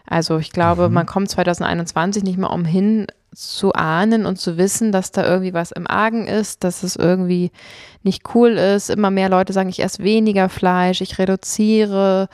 Also 0.07 0.37
ich 0.37 0.53
glaube, 0.53 0.89
mhm. 0.89 0.95
man 0.95 1.07
kommt 1.07 1.31
2021 1.31 2.23
nicht 2.23 2.37
mehr 2.37 2.51
umhin 2.51 3.07
zu 3.35 3.73
ahnen 3.73 4.27
und 4.27 4.39
zu 4.39 4.57
wissen, 4.57 4.93
dass 4.93 5.11
da 5.11 5.27
irgendwie 5.27 5.55
was 5.55 5.73
im 5.73 5.87
Argen 5.87 6.27
ist, 6.27 6.65
dass 6.65 6.83
es 6.83 6.97
irgendwie 6.97 7.51
nicht 8.03 8.35
cool 8.35 8.51
ist. 8.53 8.91
Immer 8.91 9.11
mehr 9.11 9.29
Leute 9.29 9.53
sagen, 9.53 9.69
ich 9.69 9.83
esse 9.83 10.03
weniger 10.03 10.49
Fleisch, 10.49 11.01
ich 11.01 11.19
reduziere, 11.19 12.29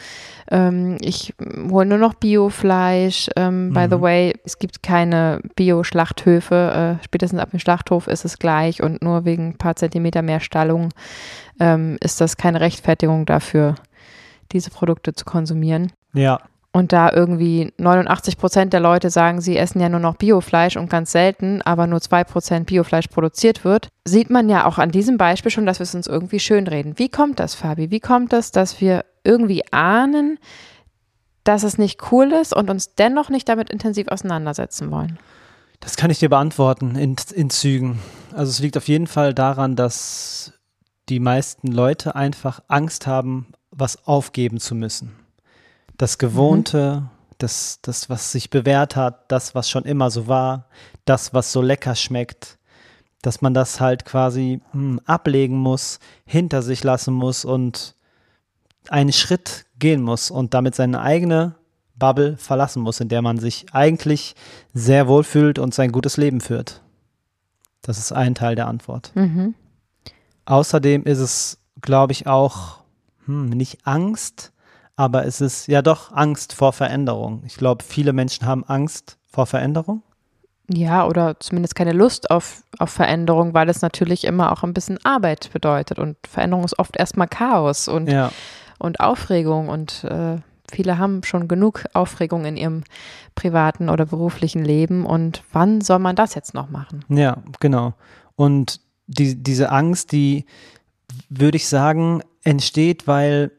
ähm, 0.51 0.99
ich 1.01 1.35
hole 1.71 1.87
nur 1.87 1.99
noch 1.99 2.15
Biofleisch. 2.15 3.31
Ähm, 3.37 3.69
mhm. 3.69 3.75
By 3.75 3.87
the 3.89 3.97
mhm. 3.97 4.01
way, 4.03 4.35
es 4.45 4.59
gibt 4.59 4.83
keine 4.83 5.41
Bio-Schlachthöfe. 5.57 6.99
Äh, 7.01 7.05
spätestens 7.05 7.41
ab 7.41 7.51
dem 7.51 7.61
Schlachthof 7.61 8.07
ist 8.07 8.25
es 8.25 8.39
gleich 8.39 8.83
und 8.83 9.03
nur 9.03 9.25
wegen 9.25 9.51
ein 9.51 9.59
paar 9.59 9.77
Zentimeter 9.77 10.23
mehr 10.23 10.41
Stallung 10.41 10.91
ähm, 11.61 11.99
ist 12.01 12.21
das 12.21 12.37
keine 12.37 12.61
Rechtfertigung 12.61 13.27
dafür, 13.27 13.77
diese 14.53 14.71
Produkte 14.71 15.13
zu 15.15 15.25
konsumieren. 15.25 15.93
Ja. 16.13 16.41
Und 16.73 16.93
da 16.93 17.11
irgendwie 17.11 17.73
89 17.79 18.37
Prozent 18.39 18.73
der 18.73 18.79
Leute 18.79 19.11
sagen, 19.11 19.41
sie 19.41 19.57
essen 19.57 19.81
ja 19.81 19.89
nur 19.89 19.99
noch 19.99 20.15
Biofleisch 20.15 20.77
und 20.77 20.89
ganz 20.89 21.11
selten, 21.11 21.63
aber 21.63 21.89
nur 21.89 22.01
zwei 22.01 22.23
Prozent 22.23 22.67
Biofleisch 22.67 23.09
produziert 23.09 23.65
wird, 23.65 23.89
sieht 24.05 24.31
man 24.31 24.49
ja 24.49 24.67
auch 24.67 24.79
an 24.79 24.93
diesem 24.93 25.17
Beispiel 25.17 25.51
schon, 25.51 25.67
dass 25.67 25.81
wir 25.81 25.85
es 25.85 25.95
uns 25.97 26.07
irgendwie 26.07 26.39
schönreden. 26.39 26.97
Wie 26.97 27.09
kommt 27.09 27.41
das, 27.41 27.57
Fabi? 27.57 27.91
Wie 27.91 27.99
kommt 27.99 28.33
das, 28.33 28.53
dass 28.53 28.81
wir 28.81 29.05
irgendwie 29.25 29.65
ahnen, 29.73 30.39
dass 31.43 31.65
es 31.65 31.77
nicht 31.77 32.13
cool 32.13 32.33
ist 32.33 32.55
und 32.55 32.71
uns 32.71 32.95
dennoch 32.95 33.31
nicht 33.31 33.49
damit 33.49 33.71
intensiv 33.71 34.07
auseinandersetzen 34.07 34.93
wollen? 34.93 35.19
Das 35.81 35.97
kann 35.97 36.11
ich 36.11 36.21
dir 36.21 36.29
beantworten 36.29 36.95
in, 36.95 37.17
in 37.35 37.51
Zügen. 37.51 37.99
Also 38.33 38.51
es 38.51 38.61
liegt 38.61 38.77
auf 38.77 38.87
jeden 38.87 39.09
Fall 39.09 39.35
daran, 39.35 39.75
dass 39.75 40.53
die 41.09 41.19
meisten 41.19 41.69
Leute 41.69 42.15
einfach 42.15 42.61
Angst 42.69 43.09
haben, 43.09 43.49
was 43.71 44.07
aufgeben 44.07 44.61
zu 44.61 44.75
müssen. 44.75 45.20
Das 46.01 46.17
Gewohnte, 46.17 47.03
mhm. 47.03 47.09
das, 47.37 47.79
das, 47.83 48.09
was 48.09 48.33
sich 48.33 48.49
bewährt 48.49 48.97
hat, 48.97 49.31
das, 49.31 49.55
was 49.55 49.69
schon 49.69 49.85
immer 49.85 50.11
so 50.11 50.29
war, 50.29 50.65
das, 51.05 51.35
was 51.35 51.53
so 51.53 51.61
lecker 51.61 51.95
schmeckt, 51.95 52.57
dass 53.21 53.43
man 53.43 53.53
das 53.53 53.83
halt 53.83 54.07
quasi 54.07 54.63
hm, 54.73 55.03
ablegen 55.05 55.59
muss, 55.59 55.99
hinter 56.25 56.63
sich 56.63 56.83
lassen 56.85 57.13
muss 57.13 57.45
und 57.45 57.97
einen 58.89 59.13
Schritt 59.13 59.67
gehen 59.79 60.01
muss 60.01 60.31
und 60.31 60.55
damit 60.55 60.75
seine 60.75 61.03
eigene 61.03 61.57
Bubble 61.97 62.39
verlassen 62.39 62.83
muss, 62.83 63.01
in 63.01 63.11
der 63.11 63.21
man 63.21 63.37
sich 63.37 63.67
eigentlich 63.73 64.35
sehr 64.73 65.07
wohl 65.07 65.23
fühlt 65.23 65.59
und 65.59 65.75
sein 65.75 65.93
gutes 65.93 66.17
Leben 66.17 66.41
führt. 66.41 66.81
Das 67.83 67.99
ist 67.99 68.11
ein 68.11 68.35
Teil 68.35 68.55
der 68.55 68.69
Antwort. 68.69 69.13
Mhm. 69.17 69.55
Außerdem 70.47 71.05
ist 71.05 71.19
es, 71.19 71.59
glaube 71.83 72.15
ich, 72.15 72.27
auch 72.27 72.79
hm, 73.27 73.51
nicht 73.51 73.87
Angst, 73.87 74.50
aber 75.01 75.25
es 75.25 75.41
ist 75.41 75.67
ja 75.67 75.81
doch 75.81 76.13
Angst 76.13 76.53
vor 76.53 76.75
Veränderung. 76.75 77.43
Ich 77.47 77.57
glaube, 77.57 77.83
viele 77.83 78.13
Menschen 78.13 78.45
haben 78.45 78.65
Angst 78.65 79.17
vor 79.25 79.47
Veränderung. 79.47 80.03
Ja, 80.69 81.07
oder 81.07 81.41
zumindest 81.41 81.75
keine 81.75 81.93
Lust 81.93 82.31
auf, 82.31 82.65
auf 82.79 82.91
Veränderung, 82.91 83.55
weil 83.55 83.71
es 83.71 83.81
natürlich 83.81 84.25
immer 84.25 84.53
auch 84.53 84.63
ein 84.63 84.75
bisschen 84.75 85.03
Arbeit 85.03 85.49
bedeutet. 85.55 85.99
Und 85.99 86.19
Veränderung 86.29 86.67
ist 86.67 86.79
oft 86.79 86.99
erstmal 86.99 87.29
Chaos 87.29 87.89
und, 87.89 88.11
ja. 88.11 88.31
und 88.79 89.01
Aufregung. 89.01 89.71
Und 89.71 90.05
äh, 90.05 90.37
viele 90.71 90.99
haben 90.99 91.23
schon 91.25 91.49
genug 91.49 91.87
Aufregung 91.95 92.45
in 92.45 92.59
ihrem 92.59 92.85
privaten 93.35 93.89
oder 93.89 94.05
beruflichen 94.05 94.63
Leben. 94.63 95.07
Und 95.07 95.45
wann 95.51 95.81
soll 95.81 95.99
man 95.99 96.15
das 96.15 96.35
jetzt 96.35 96.53
noch 96.53 96.69
machen? 96.69 97.07
Ja, 97.09 97.39
genau. 97.59 97.95
Und 98.37 98.83
die, 99.07 99.43
diese 99.43 99.73
Angst, 99.73 100.13
die, 100.13 100.45
würde 101.31 101.57
ich 101.57 101.69
sagen, 101.69 102.21
entsteht, 102.45 103.07
weil, 103.07 103.53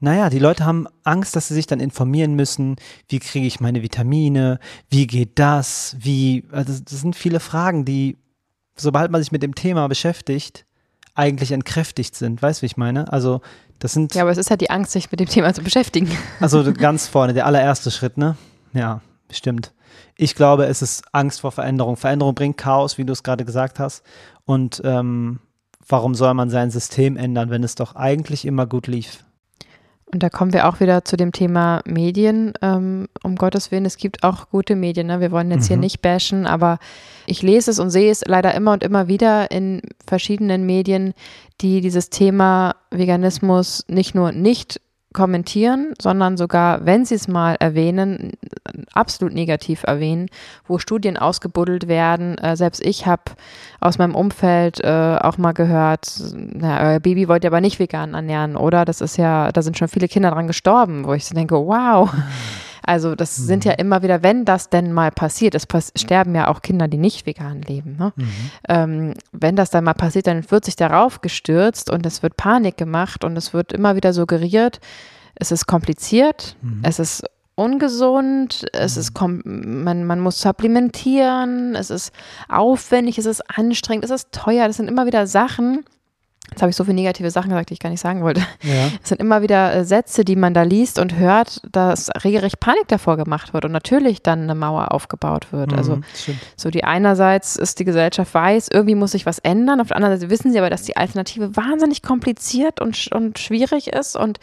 naja, 0.00 0.30
die 0.30 0.38
Leute 0.38 0.64
haben 0.64 0.86
Angst, 1.04 1.36
dass 1.36 1.48
sie 1.48 1.54
sich 1.54 1.66
dann 1.66 1.78
informieren 1.78 2.34
müssen, 2.34 2.76
wie 3.08 3.18
kriege 3.18 3.46
ich 3.46 3.60
meine 3.60 3.82
Vitamine, 3.82 4.58
wie 4.88 5.06
geht 5.06 5.38
das, 5.38 5.94
wie, 5.98 6.44
also 6.50 6.72
das 6.72 7.00
sind 7.00 7.14
viele 7.14 7.38
Fragen, 7.38 7.84
die, 7.84 8.16
sobald 8.76 9.10
man 9.10 9.22
sich 9.22 9.30
mit 9.30 9.42
dem 9.42 9.54
Thema 9.54 9.86
beschäftigt, 9.88 10.64
eigentlich 11.14 11.52
entkräftigt 11.52 12.14
sind. 12.14 12.40
Weißt 12.40 12.60
du, 12.60 12.62
wie 12.62 12.66
ich 12.66 12.76
meine? 12.78 13.12
Also, 13.12 13.42
das 13.78 13.92
sind. 13.92 14.14
Ja, 14.14 14.22
aber 14.22 14.30
es 14.30 14.38
ist 14.38 14.50
halt 14.50 14.62
die 14.62 14.70
Angst, 14.70 14.92
sich 14.92 15.10
mit 15.10 15.20
dem 15.20 15.28
Thema 15.28 15.52
zu 15.52 15.62
beschäftigen. 15.62 16.10
Also 16.40 16.72
ganz 16.72 17.06
vorne, 17.06 17.34
der 17.34 17.46
allererste 17.46 17.90
Schritt, 17.90 18.16
ne? 18.16 18.36
Ja, 18.72 19.02
stimmt. 19.30 19.72
Ich 20.16 20.34
glaube, 20.34 20.66
es 20.66 20.82
ist 20.82 21.02
Angst 21.12 21.40
vor 21.40 21.52
Veränderung. 21.52 21.96
Veränderung 21.96 22.34
bringt 22.34 22.56
Chaos, 22.56 22.96
wie 22.96 23.04
du 23.04 23.12
es 23.12 23.22
gerade 23.22 23.44
gesagt 23.44 23.78
hast. 23.78 24.02
Und 24.44 24.80
ähm, 24.84 25.40
warum 25.86 26.14
soll 26.14 26.32
man 26.34 26.48
sein 26.48 26.70
System 26.70 27.16
ändern, 27.16 27.50
wenn 27.50 27.64
es 27.64 27.74
doch 27.74 27.96
eigentlich 27.96 28.44
immer 28.44 28.66
gut 28.66 28.86
lief? 28.86 29.24
Und 30.12 30.22
da 30.22 30.28
kommen 30.28 30.52
wir 30.52 30.68
auch 30.68 30.80
wieder 30.80 31.04
zu 31.04 31.16
dem 31.16 31.30
Thema 31.30 31.82
Medien. 31.86 32.52
Ähm, 32.62 33.06
um 33.22 33.36
Gottes 33.36 33.70
Willen, 33.70 33.84
es 33.84 33.96
gibt 33.96 34.24
auch 34.24 34.48
gute 34.50 34.74
Medien. 34.74 35.06
Ne? 35.06 35.20
Wir 35.20 35.30
wollen 35.30 35.50
jetzt 35.50 35.64
mhm. 35.64 35.68
hier 35.68 35.76
nicht 35.76 36.02
bashen, 36.02 36.46
aber 36.46 36.78
ich 37.26 37.42
lese 37.42 37.70
es 37.70 37.78
und 37.78 37.90
sehe 37.90 38.10
es 38.10 38.24
leider 38.26 38.54
immer 38.54 38.72
und 38.72 38.82
immer 38.82 39.06
wieder 39.06 39.50
in 39.52 39.82
verschiedenen 40.04 40.66
Medien, 40.66 41.14
die 41.60 41.80
dieses 41.80 42.10
Thema 42.10 42.74
Veganismus 42.90 43.84
nicht 43.86 44.14
nur 44.14 44.32
nicht 44.32 44.80
kommentieren, 45.12 45.94
sondern 46.00 46.36
sogar, 46.36 46.86
wenn 46.86 47.04
sie 47.04 47.16
es 47.16 47.26
mal 47.26 47.56
erwähnen, 47.58 48.32
absolut 48.92 49.34
negativ 49.34 49.82
erwähnen, 49.82 50.28
wo 50.66 50.78
Studien 50.78 51.16
ausgebuddelt 51.16 51.88
werden. 51.88 52.38
Äh, 52.38 52.56
selbst 52.56 52.84
ich 52.84 53.06
habe 53.06 53.22
aus 53.80 53.98
meinem 53.98 54.14
Umfeld 54.14 54.82
äh, 54.82 55.18
auch 55.20 55.36
mal 55.36 55.52
gehört, 55.52 56.12
na, 56.34 56.92
euer 56.92 57.00
Baby 57.00 57.28
wollt 57.28 57.44
ihr 57.44 57.50
aber 57.50 57.60
nicht 57.60 57.78
vegan 57.78 58.14
ernähren, 58.14 58.56
oder? 58.56 58.84
Das 58.84 59.00
ist 59.00 59.16
ja, 59.16 59.50
da 59.50 59.62
sind 59.62 59.76
schon 59.76 59.88
viele 59.88 60.08
Kinder 60.08 60.30
dran 60.30 60.46
gestorben, 60.46 61.04
wo 61.04 61.12
ich 61.12 61.24
so 61.24 61.34
denke, 61.34 61.56
wow. 61.56 62.10
Also 62.90 63.14
das 63.14 63.38
mhm. 63.38 63.44
sind 63.44 63.64
ja 63.64 63.72
immer 63.74 64.02
wieder, 64.02 64.24
wenn 64.24 64.44
das 64.44 64.68
denn 64.68 64.92
mal 64.92 65.12
passiert, 65.12 65.54
es 65.54 65.64
pass 65.64 65.92
sterben 65.94 66.34
ja 66.34 66.48
auch 66.48 66.60
Kinder, 66.60 66.88
die 66.88 66.96
nicht 66.96 67.24
vegan 67.24 67.62
leben. 67.62 67.96
Ne? 67.96 68.12
Mhm. 68.16 68.32
Ähm, 68.68 69.14
wenn 69.30 69.54
das 69.54 69.70
dann 69.70 69.84
mal 69.84 69.94
passiert, 69.94 70.26
dann 70.26 70.50
wird 70.50 70.64
sich 70.64 70.74
darauf 70.74 71.20
gestürzt 71.20 71.88
und 71.88 72.04
es 72.04 72.24
wird 72.24 72.36
Panik 72.36 72.76
gemacht 72.76 73.22
und 73.22 73.36
es 73.36 73.54
wird 73.54 73.72
immer 73.72 73.94
wieder 73.94 74.12
suggeriert, 74.12 74.80
es 75.36 75.52
ist 75.52 75.66
kompliziert, 75.66 76.56
mhm. 76.62 76.80
es 76.82 76.98
ist 76.98 77.22
ungesund, 77.54 78.66
es 78.72 78.96
ist 78.96 79.20
mhm. 79.20 79.84
man, 79.84 80.04
man 80.04 80.18
muss 80.18 80.40
supplementieren, 80.40 81.76
es 81.76 81.90
ist 81.90 82.12
aufwendig, 82.48 83.18
es 83.18 83.26
ist 83.26 83.48
anstrengend, 83.56 84.04
es 84.04 84.10
ist 84.10 84.32
teuer, 84.32 84.66
das 84.66 84.78
sind 84.78 84.88
immer 84.88 85.06
wieder 85.06 85.28
Sachen, 85.28 85.84
Jetzt 86.50 86.62
habe 86.62 86.70
ich 86.70 86.76
so 86.76 86.84
viele 86.84 86.96
negative 86.96 87.30
Sachen 87.30 87.50
gesagt, 87.50 87.70
die 87.70 87.74
ich 87.74 87.80
gar 87.80 87.90
nicht 87.90 88.00
sagen 88.00 88.22
wollte. 88.22 88.40
Ja. 88.62 88.88
Es 89.02 89.08
sind 89.08 89.20
immer 89.20 89.42
wieder 89.42 89.74
äh, 89.74 89.84
Sätze, 89.84 90.24
die 90.24 90.36
man 90.36 90.54
da 90.54 90.62
liest 90.62 90.98
und 90.98 91.16
hört, 91.16 91.62
dass 91.70 92.10
regelrecht 92.24 92.60
Panik 92.60 92.88
davor 92.88 93.16
gemacht 93.16 93.54
wird 93.54 93.64
und 93.64 93.72
natürlich 93.72 94.22
dann 94.22 94.42
eine 94.42 94.54
Mauer 94.54 94.92
aufgebaut 94.92 95.52
wird. 95.52 95.72
Mhm, 95.72 95.78
also 95.78 96.00
so 96.56 96.70
die 96.70 96.84
einerseits 96.84 97.56
ist 97.56 97.78
die 97.78 97.84
Gesellschaft 97.84 98.34
weiß, 98.34 98.68
irgendwie 98.72 98.94
muss 98.94 99.12
sich 99.12 99.26
was 99.26 99.38
ändern, 99.38 99.80
auf 99.80 99.88
der 99.88 99.96
anderen 99.96 100.18
Seite 100.18 100.30
wissen 100.30 100.52
sie 100.52 100.58
aber, 100.58 100.70
dass 100.70 100.82
die 100.82 100.96
Alternative 100.96 101.56
wahnsinnig 101.56 102.02
kompliziert 102.02 102.80
und, 102.80 103.10
und 103.12 103.38
schwierig 103.38 103.92
ist 103.92 104.16
und 104.16 104.38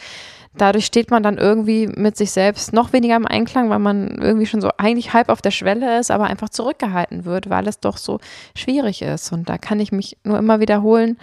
dadurch 0.58 0.86
steht 0.86 1.12
man 1.12 1.24
dann 1.24 1.38
irgendwie 1.38 1.88
mit 1.88 2.18
sich 2.18 2.32
selbst 2.32 2.74
noch 2.74 2.94
weniger 2.94 3.16
im 3.16 3.26
Einklang, 3.26 3.70
weil 3.70 3.80
man 3.80 4.18
irgendwie 4.20 4.46
schon 4.46 4.62
so 4.62 4.72
eigentlich 4.78 5.14
halb 5.14 5.30
auf 5.30 5.42
der 5.42 5.52
Schwelle 5.52 6.00
ist, 6.00 6.12
aber 6.12 6.26
einfach 6.26 6.50
zurückgehalten 6.50 7.26
wird, 7.26 7.50
weil 7.50 7.68
es 7.68 7.80
doch 7.80 7.98
so 7.98 8.20
schwierig 8.56 9.02
ist. 9.02 9.32
Und 9.32 9.50
da 9.50 9.58
kann 9.58 9.80
ich 9.80 9.92
mich 9.92 10.18
nur 10.24 10.38
immer 10.38 10.60
wiederholen, 10.60 11.18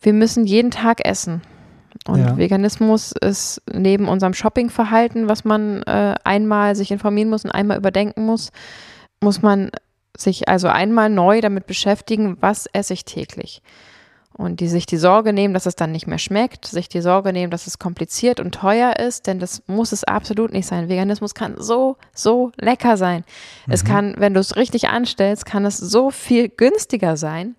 wir 0.00 0.12
müssen 0.12 0.46
jeden 0.46 0.70
Tag 0.70 1.04
essen. 1.06 1.42
Und 2.06 2.20
ja. 2.20 2.36
Veganismus 2.36 3.12
ist 3.12 3.62
neben 3.72 4.08
unserem 4.08 4.32
Shoppingverhalten, 4.32 5.28
was 5.28 5.44
man 5.44 5.82
äh, 5.82 6.14
einmal 6.24 6.76
sich 6.76 6.90
informieren 6.90 7.28
muss 7.28 7.44
und 7.44 7.50
einmal 7.50 7.76
überdenken 7.76 8.24
muss, 8.24 8.50
muss 9.20 9.42
man 9.42 9.70
sich 10.16 10.48
also 10.48 10.68
einmal 10.68 11.10
neu 11.10 11.40
damit 11.40 11.66
beschäftigen, 11.66 12.36
was 12.40 12.66
esse 12.72 12.94
ich 12.94 13.04
täglich 13.04 13.62
und 14.32 14.60
die 14.60 14.68
sich 14.68 14.86
die 14.86 14.96
Sorge 14.96 15.32
nehmen, 15.32 15.54
dass 15.54 15.66
es 15.66 15.76
dann 15.76 15.92
nicht 15.92 16.06
mehr 16.06 16.18
schmeckt, 16.18 16.64
sich 16.64 16.88
die 16.88 17.00
Sorge 17.00 17.32
nehmen, 17.32 17.50
dass 17.50 17.66
es 17.66 17.78
kompliziert 17.78 18.40
und 18.40 18.54
teuer 18.54 18.96
ist, 18.96 19.26
denn 19.26 19.38
das 19.38 19.62
muss 19.66 19.92
es 19.92 20.04
absolut 20.04 20.52
nicht 20.52 20.66
sein. 20.66 20.88
Veganismus 20.88 21.34
kann 21.34 21.56
so, 21.58 21.96
so 22.14 22.52
lecker 22.56 22.96
sein. 22.96 23.24
Mhm. 23.66 23.72
Es 23.72 23.84
kann, 23.84 24.14
wenn 24.18 24.34
du 24.34 24.40
es 24.40 24.56
richtig 24.56 24.88
anstellst, 24.88 25.46
kann 25.46 25.64
es 25.64 25.76
so 25.76 26.10
viel 26.10 26.48
günstiger 26.48 27.16
sein. 27.16 27.56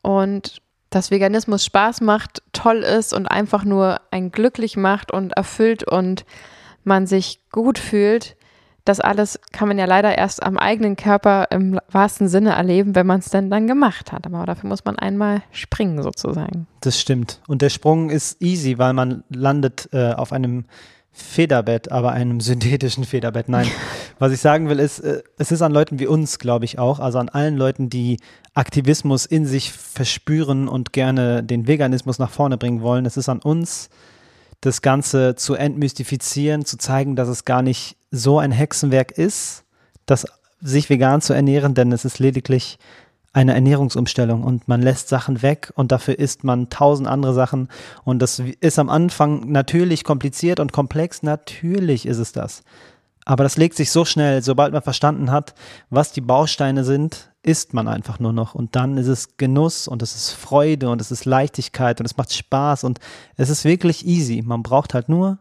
Und 0.00 0.61
dass 0.94 1.10
Veganismus 1.10 1.64
Spaß 1.64 2.00
macht, 2.02 2.42
toll 2.52 2.78
ist 2.78 3.12
und 3.12 3.26
einfach 3.26 3.64
nur 3.64 4.00
ein 4.10 4.30
glücklich 4.30 4.76
macht 4.76 5.10
und 5.10 5.32
erfüllt 5.32 5.84
und 5.84 6.24
man 6.84 7.06
sich 7.06 7.40
gut 7.50 7.78
fühlt, 7.78 8.36
das 8.84 8.98
alles 8.98 9.38
kann 9.52 9.68
man 9.68 9.78
ja 9.78 9.84
leider 9.84 10.18
erst 10.18 10.42
am 10.42 10.58
eigenen 10.58 10.96
Körper 10.96 11.46
im 11.50 11.78
wahrsten 11.90 12.28
Sinne 12.28 12.50
erleben, 12.50 12.94
wenn 12.96 13.06
man 13.06 13.20
es 13.20 13.30
denn 13.30 13.48
dann 13.48 13.68
gemacht 13.68 14.10
hat. 14.10 14.26
Aber 14.26 14.44
dafür 14.44 14.68
muss 14.68 14.84
man 14.84 14.98
einmal 14.98 15.42
springen 15.52 16.02
sozusagen. 16.02 16.66
Das 16.80 17.00
stimmt. 17.00 17.40
Und 17.46 17.62
der 17.62 17.70
Sprung 17.70 18.10
ist 18.10 18.42
easy, 18.42 18.78
weil 18.78 18.92
man 18.92 19.22
landet 19.30 19.88
äh, 19.92 20.12
auf 20.14 20.32
einem 20.32 20.64
Federbett, 21.12 21.92
aber 21.92 22.12
einem 22.12 22.40
synthetischen 22.40 23.04
Federbett. 23.04 23.48
Nein, 23.48 23.68
was 24.22 24.30
ich 24.30 24.40
sagen 24.40 24.68
will, 24.68 24.78
ist, 24.78 25.00
äh, 25.00 25.20
es 25.36 25.50
ist 25.50 25.62
an 25.62 25.72
Leuten 25.72 25.98
wie 25.98 26.06
uns, 26.06 26.38
glaube 26.38 26.64
ich 26.64 26.78
auch, 26.78 27.00
also 27.00 27.18
an 27.18 27.28
allen 27.28 27.56
Leuten, 27.56 27.90
die 27.90 28.20
Aktivismus 28.54 29.26
in 29.26 29.46
sich 29.46 29.72
verspüren 29.72 30.68
und 30.68 30.92
gerne 30.92 31.42
den 31.42 31.66
Veganismus 31.66 32.20
nach 32.20 32.30
vorne 32.30 32.56
bringen 32.56 32.82
wollen. 32.82 33.04
Es 33.04 33.16
ist 33.16 33.28
an 33.28 33.40
uns, 33.40 33.90
das 34.60 34.80
Ganze 34.80 35.34
zu 35.34 35.54
entmystifizieren, 35.54 36.64
zu 36.64 36.78
zeigen, 36.78 37.16
dass 37.16 37.28
es 37.28 37.44
gar 37.44 37.62
nicht 37.62 37.96
so 38.12 38.38
ein 38.38 38.52
Hexenwerk 38.52 39.10
ist, 39.10 39.64
das 40.06 40.24
sich 40.60 40.88
vegan 40.88 41.20
zu 41.20 41.32
ernähren, 41.32 41.74
denn 41.74 41.90
es 41.90 42.04
ist 42.04 42.20
lediglich 42.20 42.78
eine 43.32 43.54
Ernährungsumstellung 43.54 44.44
und 44.44 44.68
man 44.68 44.82
lässt 44.82 45.08
Sachen 45.08 45.42
weg 45.42 45.72
und 45.74 45.90
dafür 45.90 46.16
isst 46.20 46.44
man 46.44 46.70
tausend 46.70 47.08
andere 47.08 47.34
Sachen 47.34 47.68
und 48.04 48.20
das 48.20 48.40
ist 48.60 48.78
am 48.78 48.88
Anfang 48.88 49.50
natürlich 49.50 50.04
kompliziert 50.04 50.60
und 50.60 50.70
komplex, 50.70 51.24
natürlich 51.24 52.06
ist 52.06 52.18
es 52.18 52.30
das. 52.30 52.62
Aber 53.24 53.44
das 53.44 53.56
legt 53.56 53.76
sich 53.76 53.90
so 53.90 54.04
schnell, 54.04 54.42
sobald 54.42 54.72
man 54.72 54.82
verstanden 54.82 55.30
hat, 55.30 55.54
was 55.90 56.12
die 56.12 56.20
Bausteine 56.20 56.84
sind, 56.84 57.30
isst 57.42 57.74
man 57.74 57.88
einfach 57.88 58.18
nur 58.18 58.32
noch. 58.32 58.54
Und 58.54 58.74
dann 58.76 58.96
ist 58.98 59.06
es 59.06 59.36
Genuss 59.36 59.88
und 59.88 60.02
es 60.02 60.14
ist 60.14 60.30
Freude 60.30 60.90
und 60.90 61.00
es 61.00 61.10
ist 61.10 61.24
Leichtigkeit 61.24 62.00
und 62.00 62.06
es 62.06 62.16
macht 62.16 62.32
Spaß 62.32 62.84
und 62.84 62.98
es 63.36 63.48
ist 63.48 63.64
wirklich 63.64 64.06
easy. 64.06 64.42
Man 64.44 64.62
braucht 64.62 64.94
halt 64.94 65.08
nur 65.08 65.38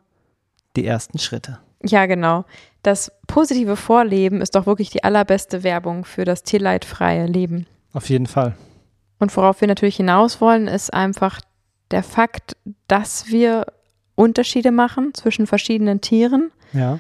die 0.76 0.86
ersten 0.86 1.18
Schritte. 1.18 1.60
Ja, 1.84 2.06
genau. 2.06 2.46
Das 2.84 3.12
positive 3.28 3.76
Vorleben 3.76 4.42
ist 4.42 4.56
doch 4.56 4.66
wirklich 4.66 4.90
die 4.90 5.04
allerbeste 5.04 5.64
Werbung 5.64 6.06
für 6.06 6.26
das 6.26 6.44
tierleidfreie 6.44 7.26
Leben. 7.26 7.66
Auf 7.94 8.10
jeden 8.10 8.28
Fall. 8.28 8.56
Und 9.20 9.36
worauf 9.36 9.62
wir 9.62 9.68
natürlich 9.68 9.98
hinaus 9.98 10.42
wollen, 10.42 10.68
ist 10.68 10.94
einfach 10.94 11.42
der 11.92 12.04
Fakt, 12.04 12.56
dass 12.88 13.28
wir 13.28 13.68
Unterschiede 14.16 14.72
machen 14.72 15.14
zwischen 15.14 15.46
verschiedenen 15.46 16.02
Tieren. 16.02 16.52
Ja. 16.74 17.00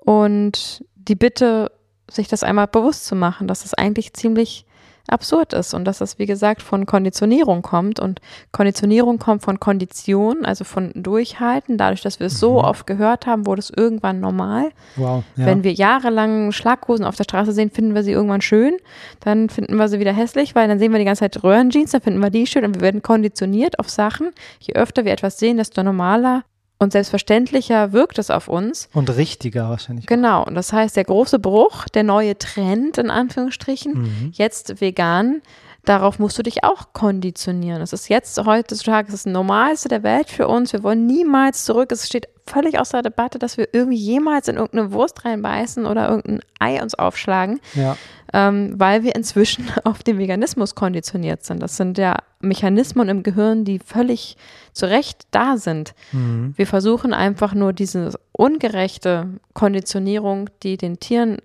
Und 0.00 0.84
die 0.94 1.14
Bitte, 1.14 1.70
sich 2.10 2.28
das 2.28 2.42
einmal 2.42 2.66
bewusst 2.66 3.06
zu 3.06 3.14
machen, 3.14 3.46
dass 3.46 3.64
es 3.64 3.74
eigentlich 3.74 4.14
ziemlich 4.14 4.66
absurd 5.10 5.52
ist 5.52 5.74
und 5.74 5.84
dass 5.84 5.98
das, 5.98 6.18
wie 6.18 6.26
gesagt, 6.26 6.62
von 6.62 6.86
Konditionierung 6.86 7.62
kommt. 7.62 8.00
Und 8.00 8.20
Konditionierung 8.52 9.18
kommt 9.18 9.42
von 9.42 9.60
Kondition, 9.60 10.44
also 10.44 10.64
von 10.64 10.92
Durchhalten. 10.94 11.78
Dadurch, 11.78 12.02
dass 12.02 12.20
wir 12.20 12.26
es 12.26 12.34
mhm. 12.34 12.38
so 12.38 12.64
oft 12.64 12.86
gehört 12.86 13.26
haben, 13.26 13.46
wurde 13.46 13.60
es 13.60 13.70
irgendwann 13.70 14.20
normal. 14.20 14.70
Wow, 14.96 15.24
ja. 15.36 15.46
Wenn 15.46 15.64
wir 15.64 15.72
jahrelang 15.72 16.52
Schlaghosen 16.52 17.04
auf 17.04 17.16
der 17.16 17.24
Straße 17.24 17.52
sehen, 17.52 17.70
finden 17.70 17.94
wir 17.94 18.02
sie 18.02 18.12
irgendwann 18.12 18.40
schön. 18.40 18.76
Dann 19.20 19.48
finden 19.48 19.76
wir 19.76 19.88
sie 19.88 20.00
wieder 20.00 20.12
hässlich, 20.12 20.54
weil 20.54 20.68
dann 20.68 20.78
sehen 20.78 20.92
wir 20.92 20.98
die 20.98 21.04
ganze 21.04 21.20
Zeit 21.20 21.42
Röhrenjeans, 21.42 21.90
dann 21.92 22.00
finden 22.00 22.20
wir 22.20 22.30
die 22.30 22.46
schön 22.46 22.64
und 22.64 22.74
wir 22.74 22.82
werden 22.82 23.02
konditioniert 23.02 23.78
auf 23.78 23.88
Sachen. 23.88 24.30
Je 24.60 24.74
öfter 24.74 25.04
wir 25.04 25.12
etwas 25.12 25.38
sehen, 25.38 25.56
desto 25.56 25.82
normaler 25.82 26.44
und 26.80 26.92
selbstverständlicher 26.92 27.92
wirkt 27.92 28.18
es 28.18 28.30
auf 28.30 28.48
uns. 28.48 28.88
Und 28.94 29.14
richtiger 29.16 29.68
wahrscheinlich. 29.68 30.06
Genau. 30.06 30.44
Und 30.44 30.54
das 30.54 30.72
heißt, 30.72 30.96
der 30.96 31.04
große 31.04 31.38
Bruch, 31.38 31.84
der 31.88 32.02
neue 32.02 32.36
Trend 32.38 32.96
in 32.98 33.10
Anführungsstrichen, 33.10 33.92
mhm. 33.92 34.32
jetzt 34.32 34.80
vegan, 34.80 35.42
darauf 35.90 36.18
musst 36.18 36.38
du 36.38 36.42
dich 36.42 36.64
auch 36.64 36.92
konditionieren. 36.92 37.82
Es 37.82 37.92
ist 37.92 38.08
jetzt 38.08 38.38
heutzutage 38.44 39.10
das 39.10 39.26
Normalste 39.26 39.88
der 39.88 40.02
Welt 40.02 40.30
für 40.30 40.48
uns. 40.48 40.72
Wir 40.72 40.82
wollen 40.82 41.06
niemals 41.06 41.64
zurück. 41.64 41.92
Es 41.92 42.06
steht 42.06 42.28
völlig 42.46 42.78
außer 42.78 43.02
Debatte, 43.02 43.38
dass 43.38 43.56
wir 43.56 43.68
irgendwie 43.72 43.98
jemals 43.98 44.48
in 44.48 44.56
irgendeine 44.56 44.92
Wurst 44.92 45.24
reinbeißen 45.24 45.86
oder 45.86 46.08
irgendein 46.08 46.40
Ei 46.58 46.82
uns 46.82 46.94
aufschlagen. 46.94 47.60
Ja 47.74 47.96
ähm, 48.32 48.74
weil 48.76 49.02
wir 49.02 49.14
inzwischen 49.14 49.66
auf 49.84 50.02
den 50.02 50.18
Veganismus 50.18 50.74
konditioniert 50.74 51.44
sind. 51.44 51.62
Das 51.62 51.76
sind 51.76 51.98
ja 51.98 52.16
Mechanismen 52.40 53.08
im 53.08 53.22
Gehirn, 53.22 53.64
die 53.64 53.78
völlig 53.78 54.36
zu 54.72 54.86
Recht 54.86 55.26
da 55.30 55.56
sind. 55.56 55.94
Mhm. 56.12 56.54
Wir 56.56 56.66
versuchen 56.66 57.12
einfach 57.12 57.54
nur 57.54 57.72
diese 57.72 58.18
ungerechte 58.32 59.28
Konditionierung, 59.54 60.48
die 60.62 60.76
den 60.76 61.00
Tieren 61.00 61.38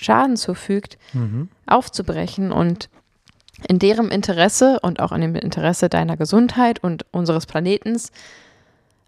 Schaden 0.00 0.36
zufügt, 0.36 0.98
mhm. 1.12 1.48
aufzubrechen 1.66 2.52
und 2.52 2.88
in 3.68 3.78
deren 3.78 4.10
Interesse 4.10 4.78
und 4.80 5.00
auch 5.00 5.12
in 5.12 5.20
dem 5.20 5.34
Interesse 5.34 5.88
deiner 5.88 6.16
Gesundheit 6.16 6.82
und 6.82 7.04
unseres 7.12 7.46
Planetens 7.46 8.12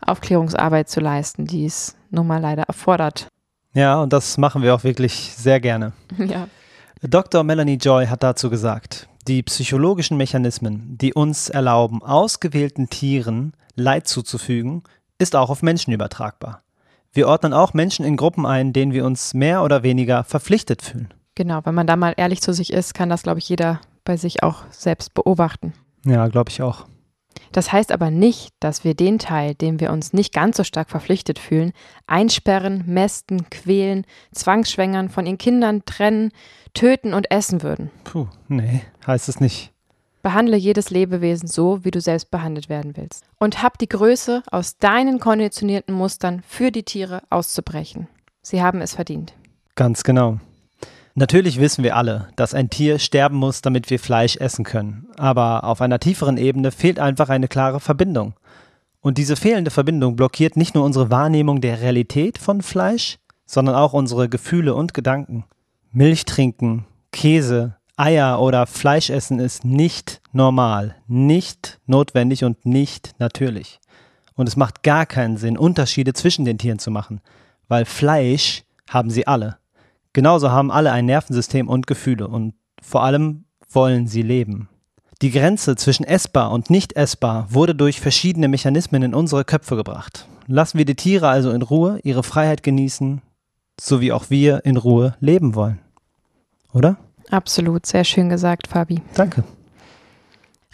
Aufklärungsarbeit 0.05 0.89
zu 0.89 1.01
leisten, 1.01 1.47
die 1.47 1.65
es 1.65 1.97
nun 2.11 2.27
mal 2.27 2.41
leider 2.41 2.65
erfordert. 2.65 3.29
Ja, 3.75 4.01
und 4.03 4.13
das 4.13 4.37
machen 4.37 4.63
wir 4.63 4.75
auch 4.75 4.85
wirklich 4.85 5.33
sehr 5.37 5.61
gerne. 5.61 5.93
Ja. 6.19 6.49
Dr. 7.05 7.43
Melanie 7.43 7.79
Joy 7.79 8.07
hat 8.07 8.23
dazu 8.23 8.49
gesagt, 8.49 9.09
die 9.27 9.43
psychologischen 9.43 10.17
Mechanismen, 10.17 10.97
die 10.99 11.13
uns 11.13 11.49
erlauben, 11.49 12.01
ausgewählten 12.01 12.91
Tieren 12.91 13.55
Leid 13.75 14.07
zuzufügen, 14.07 14.85
ist 15.19 15.35
auch 15.35 15.51
auf 15.51 15.63
Menschen 15.63 15.93
übertragbar. 15.93 16.63
Wir 17.13 17.27
ordnen 17.27 17.53
auch 17.53 17.75
Menschen 17.75 18.05
in 18.05 18.17
Gruppen 18.17 18.47
ein, 18.47 18.73
denen 18.73 18.93
wir 18.93 19.05
uns 19.05 19.35
mehr 19.35 19.65
oder 19.65 19.83
weniger 19.83 20.23
verpflichtet 20.23 20.81
fühlen. 20.81 21.13
Genau, 21.35 21.61
wenn 21.65 21.75
man 21.75 21.87
da 21.87 21.97
mal 21.97 22.15
ehrlich 22.17 22.41
zu 22.41 22.53
sich 22.53 22.73
ist, 22.73 22.95
kann 22.95 23.09
das, 23.09 23.23
glaube 23.23 23.39
ich, 23.39 23.49
jeder 23.49 23.81
bei 24.05 24.17
sich 24.17 24.43
auch 24.43 24.65
selbst 24.71 25.15
beobachten. 25.15 25.73
Ja, 26.05 26.29
glaube 26.29 26.51
ich 26.51 26.63
auch. 26.63 26.87
Das 27.53 27.73
heißt 27.73 27.93
aber 27.93 28.11
nicht, 28.11 28.51
dass 28.61 28.85
wir 28.85 28.95
den 28.95 29.19
Teil, 29.19 29.55
dem 29.55 29.81
wir 29.81 29.93
uns 29.93 30.13
nicht 30.13 30.33
ganz 30.33 30.57
so 30.57 30.65
stark 30.65 30.91
verpflichtet 30.91 31.39
fühlen, 31.39 31.73
einsperren, 32.07 32.85
mästen, 32.87 33.51
quälen, 33.51 34.07
zwangsschwängern, 34.33 35.09
von 35.09 35.27
ihren 35.27 35.39
Kindern 35.39 35.85
trennen, 35.85 36.33
töten 36.75 37.13
und 37.13 37.31
essen 37.31 37.63
würden. 37.63 37.91
Puh, 38.05 38.27
nee, 38.49 38.83
heißt 39.07 39.29
es 39.29 39.41
nicht. 39.41 39.73
Behandle 40.23 40.57
jedes 40.57 40.91
Lebewesen 40.91 41.49
so, 41.49 41.85
wie 41.85 41.91
du 41.91 42.01
selbst 42.01 42.31
behandelt 42.31 42.69
werden 42.69 42.97
willst. 42.97 43.25
Und 43.39 43.63
hab 43.63 43.77
die 43.79 43.89
Größe, 43.89 44.43
aus 44.51 44.79
deinen 44.79 45.19
konditionierten 45.19 45.95
Mustern 45.95 46.43
für 46.47 46.71
die 46.71 46.85
Tiere 46.85 47.23
auszubrechen. 47.29 48.09
Sie 48.41 48.63
haben 48.63 48.81
es 48.81 48.95
verdient. 48.95 49.35
Ganz 49.75 50.05
genau. 50.05 50.39
Natürlich 51.15 51.61
wissen 51.61 51.85
wir 51.85 51.97
alle, 51.97 52.29
dass 52.37 52.55
ein 52.55 52.71
Tier 52.71 52.99
sterben 52.99 53.37
muss, 53.37 53.61
damit 53.61 53.91
wir 53.91 53.99
Fleisch 53.99 54.37
essen 54.37 54.65
können. 54.65 55.09
Aber 55.19 55.65
auf 55.65 55.83
einer 55.83 55.99
tieferen 55.99 56.39
Ebene 56.39 56.71
fehlt 56.71 56.99
einfach 56.99 57.29
eine 57.29 57.49
klare 57.49 57.81
Verbindung. 57.81 58.35
Und 59.01 59.19
diese 59.19 59.37
fehlende 59.37 59.71
Verbindung 59.71 60.17
blockiert 60.17 60.57
nicht 60.57 60.75
nur 60.75 60.85
unsere 60.85 61.11
Wahrnehmung 61.11 61.61
der 61.61 61.83
Realität 61.83 62.39
von 62.39 62.63
Fleisch, 62.63 63.19
sondern 63.45 63.75
auch 63.75 63.93
unsere 63.93 64.29
Gefühle 64.29 64.75
und 64.75 64.95
Gedanken. 64.95 65.45
Milch 65.91 66.25
trinken, 66.25 66.87
Käse, 67.11 67.77
Eier 67.97 68.41
oder 68.41 68.67
Fleisch 68.67 69.11
essen 69.11 69.39
ist 69.39 69.65
nicht 69.65 70.23
normal, 70.33 70.97
nicht 71.07 71.79
notwendig 71.87 72.45
und 72.45 72.65
nicht 72.65 73.15
natürlich. 73.19 73.81
Und 74.35 74.49
es 74.49 74.57
macht 74.57 74.83
gar 74.83 75.05
keinen 75.05 75.37
Sinn, 75.37 75.59
Unterschiede 75.59 76.15
zwischen 76.15 76.47
den 76.47 76.57
Tieren 76.57 76.79
zu 76.79 76.91
machen, 76.91 77.21
weil 77.69 77.85
Fleisch 77.85 78.65
haben 78.89 79.11
sie 79.11 79.27
alle. 79.27 79.59
Genauso 80.13 80.51
haben 80.51 80.71
alle 80.71 80.93
ein 80.93 81.07
Nervensystem 81.07 81.69
und 81.69 81.87
Gefühle 81.87 82.29
und 82.29 82.55
vor 82.83 83.03
allem 83.03 83.45
wollen 83.71 84.07
sie 84.07 84.23
leben. 84.23 84.69
Die 85.23 85.31
Grenze 85.31 85.77
zwischen 85.77 86.05
essbar 86.05 86.51
und 86.51 86.69
nicht 86.69 86.95
essbar 86.95 87.47
wurde 87.49 87.75
durch 87.75 88.01
verschiedene 88.01 88.49
Mechanismen 88.49 89.03
in 89.03 89.15
unsere 89.15 89.45
Köpfe 89.45 89.77
gebracht. 89.77 90.27
Lassen 90.49 90.79
wir 90.79 90.85
die 90.85 90.97
Tiere 90.97 91.29
also 91.29 91.53
in 91.53 91.63
Ruhe 91.63 92.01
ihre 92.03 92.25
Freiheit 92.25 92.63
genießen, 92.63 93.23
so 93.81 94.01
wie 94.01 94.13
auch 94.13 94.31
wir 94.31 94.65
in 94.65 94.77
Ruhe 94.77 95.15
leben 95.21 95.55
wollen. 95.55 95.79
Oder? 96.73 96.97
Absolut, 97.31 97.87
sehr 97.87 98.05
schön 98.05 98.29
gesagt, 98.29 98.67
Fabi. 98.67 99.01
Danke. 99.15 99.45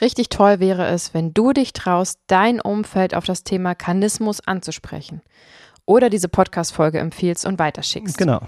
Richtig 0.01 0.29
toll 0.29 0.61
wäre 0.61 0.87
es, 0.87 1.13
wenn 1.13 1.35
du 1.35 1.53
dich 1.53 1.73
traust, 1.73 2.19
dein 2.27 2.61
Umfeld 2.61 3.15
auf 3.15 3.25
das 3.25 3.45
Thema 3.45 3.75
Kanismus 3.75 4.41
anzusprechen 4.41 5.23
oder 5.85 6.09
diese 6.09 6.29
Podcast-Folge 6.29 6.99
empfiehlst 6.99 7.47
und 7.47 7.59
weiterschickst. 7.59 8.17
Genau. 8.17 8.41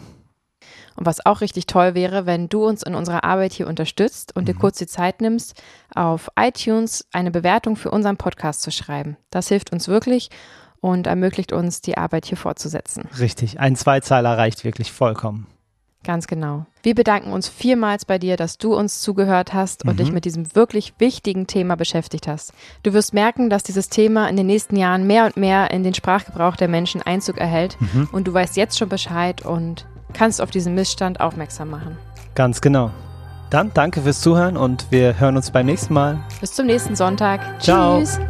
Und 0.97 1.07
was 1.07 1.25
auch 1.25 1.41
richtig 1.41 1.67
toll 1.67 1.95
wäre, 1.95 2.27
wenn 2.27 2.49
du 2.49 2.67
uns 2.67 2.83
in 2.83 2.95
unserer 2.95 3.25
Arbeit 3.25 3.53
hier 3.53 3.69
unterstützt 3.69 4.37
und 4.37 4.43
mhm. 4.43 4.47
dir 4.47 4.55
kurz 4.55 4.79
die 4.79 4.87
Zeit 4.87 5.21
nimmst, 5.21 5.61
auf 5.95 6.31
iTunes 6.39 7.07
eine 7.13 7.31
Bewertung 7.31 7.77
für 7.77 7.91
unseren 7.91 8.17
Podcast 8.17 8.63
zu 8.63 8.71
schreiben. 8.71 9.17
Das 9.31 9.49
hilft 9.49 9.73
uns 9.73 9.89
wirklich 9.89 10.31
und 10.81 11.07
ermöglicht 11.07 11.53
uns, 11.53 11.81
die 11.81 11.97
Arbeit 11.97 12.27
hier 12.27 12.39
fortzusetzen. 12.39 13.09
Richtig, 13.19 13.61
ein 13.61 13.77
Zweizeiler 13.77 14.37
reicht 14.37 14.65
wirklich 14.65 14.93
vollkommen. 14.93 15.47
Ganz 16.03 16.27
genau. 16.27 16.65
Wir 16.83 16.95
bedanken 16.95 17.31
uns 17.31 17.47
vielmals 17.47 18.07
bei 18.07 18.19
dir, 18.19 18.39
dass 18.39 18.57
du 18.57 18.75
uns 18.75 19.03
zugehört 19.03 19.53
hast 19.53 19.85
und 19.85 19.93
mhm. 19.93 19.97
dich 19.99 20.13
mit 20.13 20.25
diesem 20.25 20.55
wirklich 20.57 20.95
wichtigen 20.99 21.47
Thema 21.47 21.77
beschäftigt 21.77 22.27
hast. 22.27 22.55
Du 22.83 22.95
wirst 22.95 23.13
merken, 23.13 23.51
dass 23.51 23.65
dieses 23.65 23.91
Thema 23.91 24.27
in 24.29 24.37
den 24.37 24.47
nächsten 24.47 24.77
Jahren 24.77 25.07
mehr 25.07 25.27
und 25.27 25.37
mehr 25.37 25.71
in 25.73 25.83
den 25.83 25.93
Sprachgebrauch 25.93 26.57
der 26.57 26.69
Menschen 26.69 27.03
Einzug 27.03 27.37
erhält 27.37 27.77
mhm. 27.81 28.09
und 28.13 28.27
du 28.27 28.33
weißt 28.33 28.57
jetzt 28.57 28.79
schon 28.79 28.89
Bescheid 28.89 29.45
und 29.45 29.87
kannst 30.13 30.41
auf 30.41 30.51
diesen 30.51 30.75
Missstand 30.75 31.21
aufmerksam 31.21 31.71
machen. 31.71 31.97
Ganz 32.35 32.61
genau. 32.61 32.91
Dann 33.51 33.73
danke 33.75 34.03
fürs 34.03 34.21
Zuhören 34.21 34.57
und 34.57 34.87
wir 34.91 35.19
hören 35.19 35.37
uns 35.37 35.51
beim 35.51 35.67
nächsten 35.67 35.93
Mal. 35.95 36.19
Bis 36.41 36.53
zum 36.53 36.67
nächsten 36.67 36.95
Sonntag. 36.95 37.41
Ciao. 37.61 37.99
Tschüss. 37.99 38.21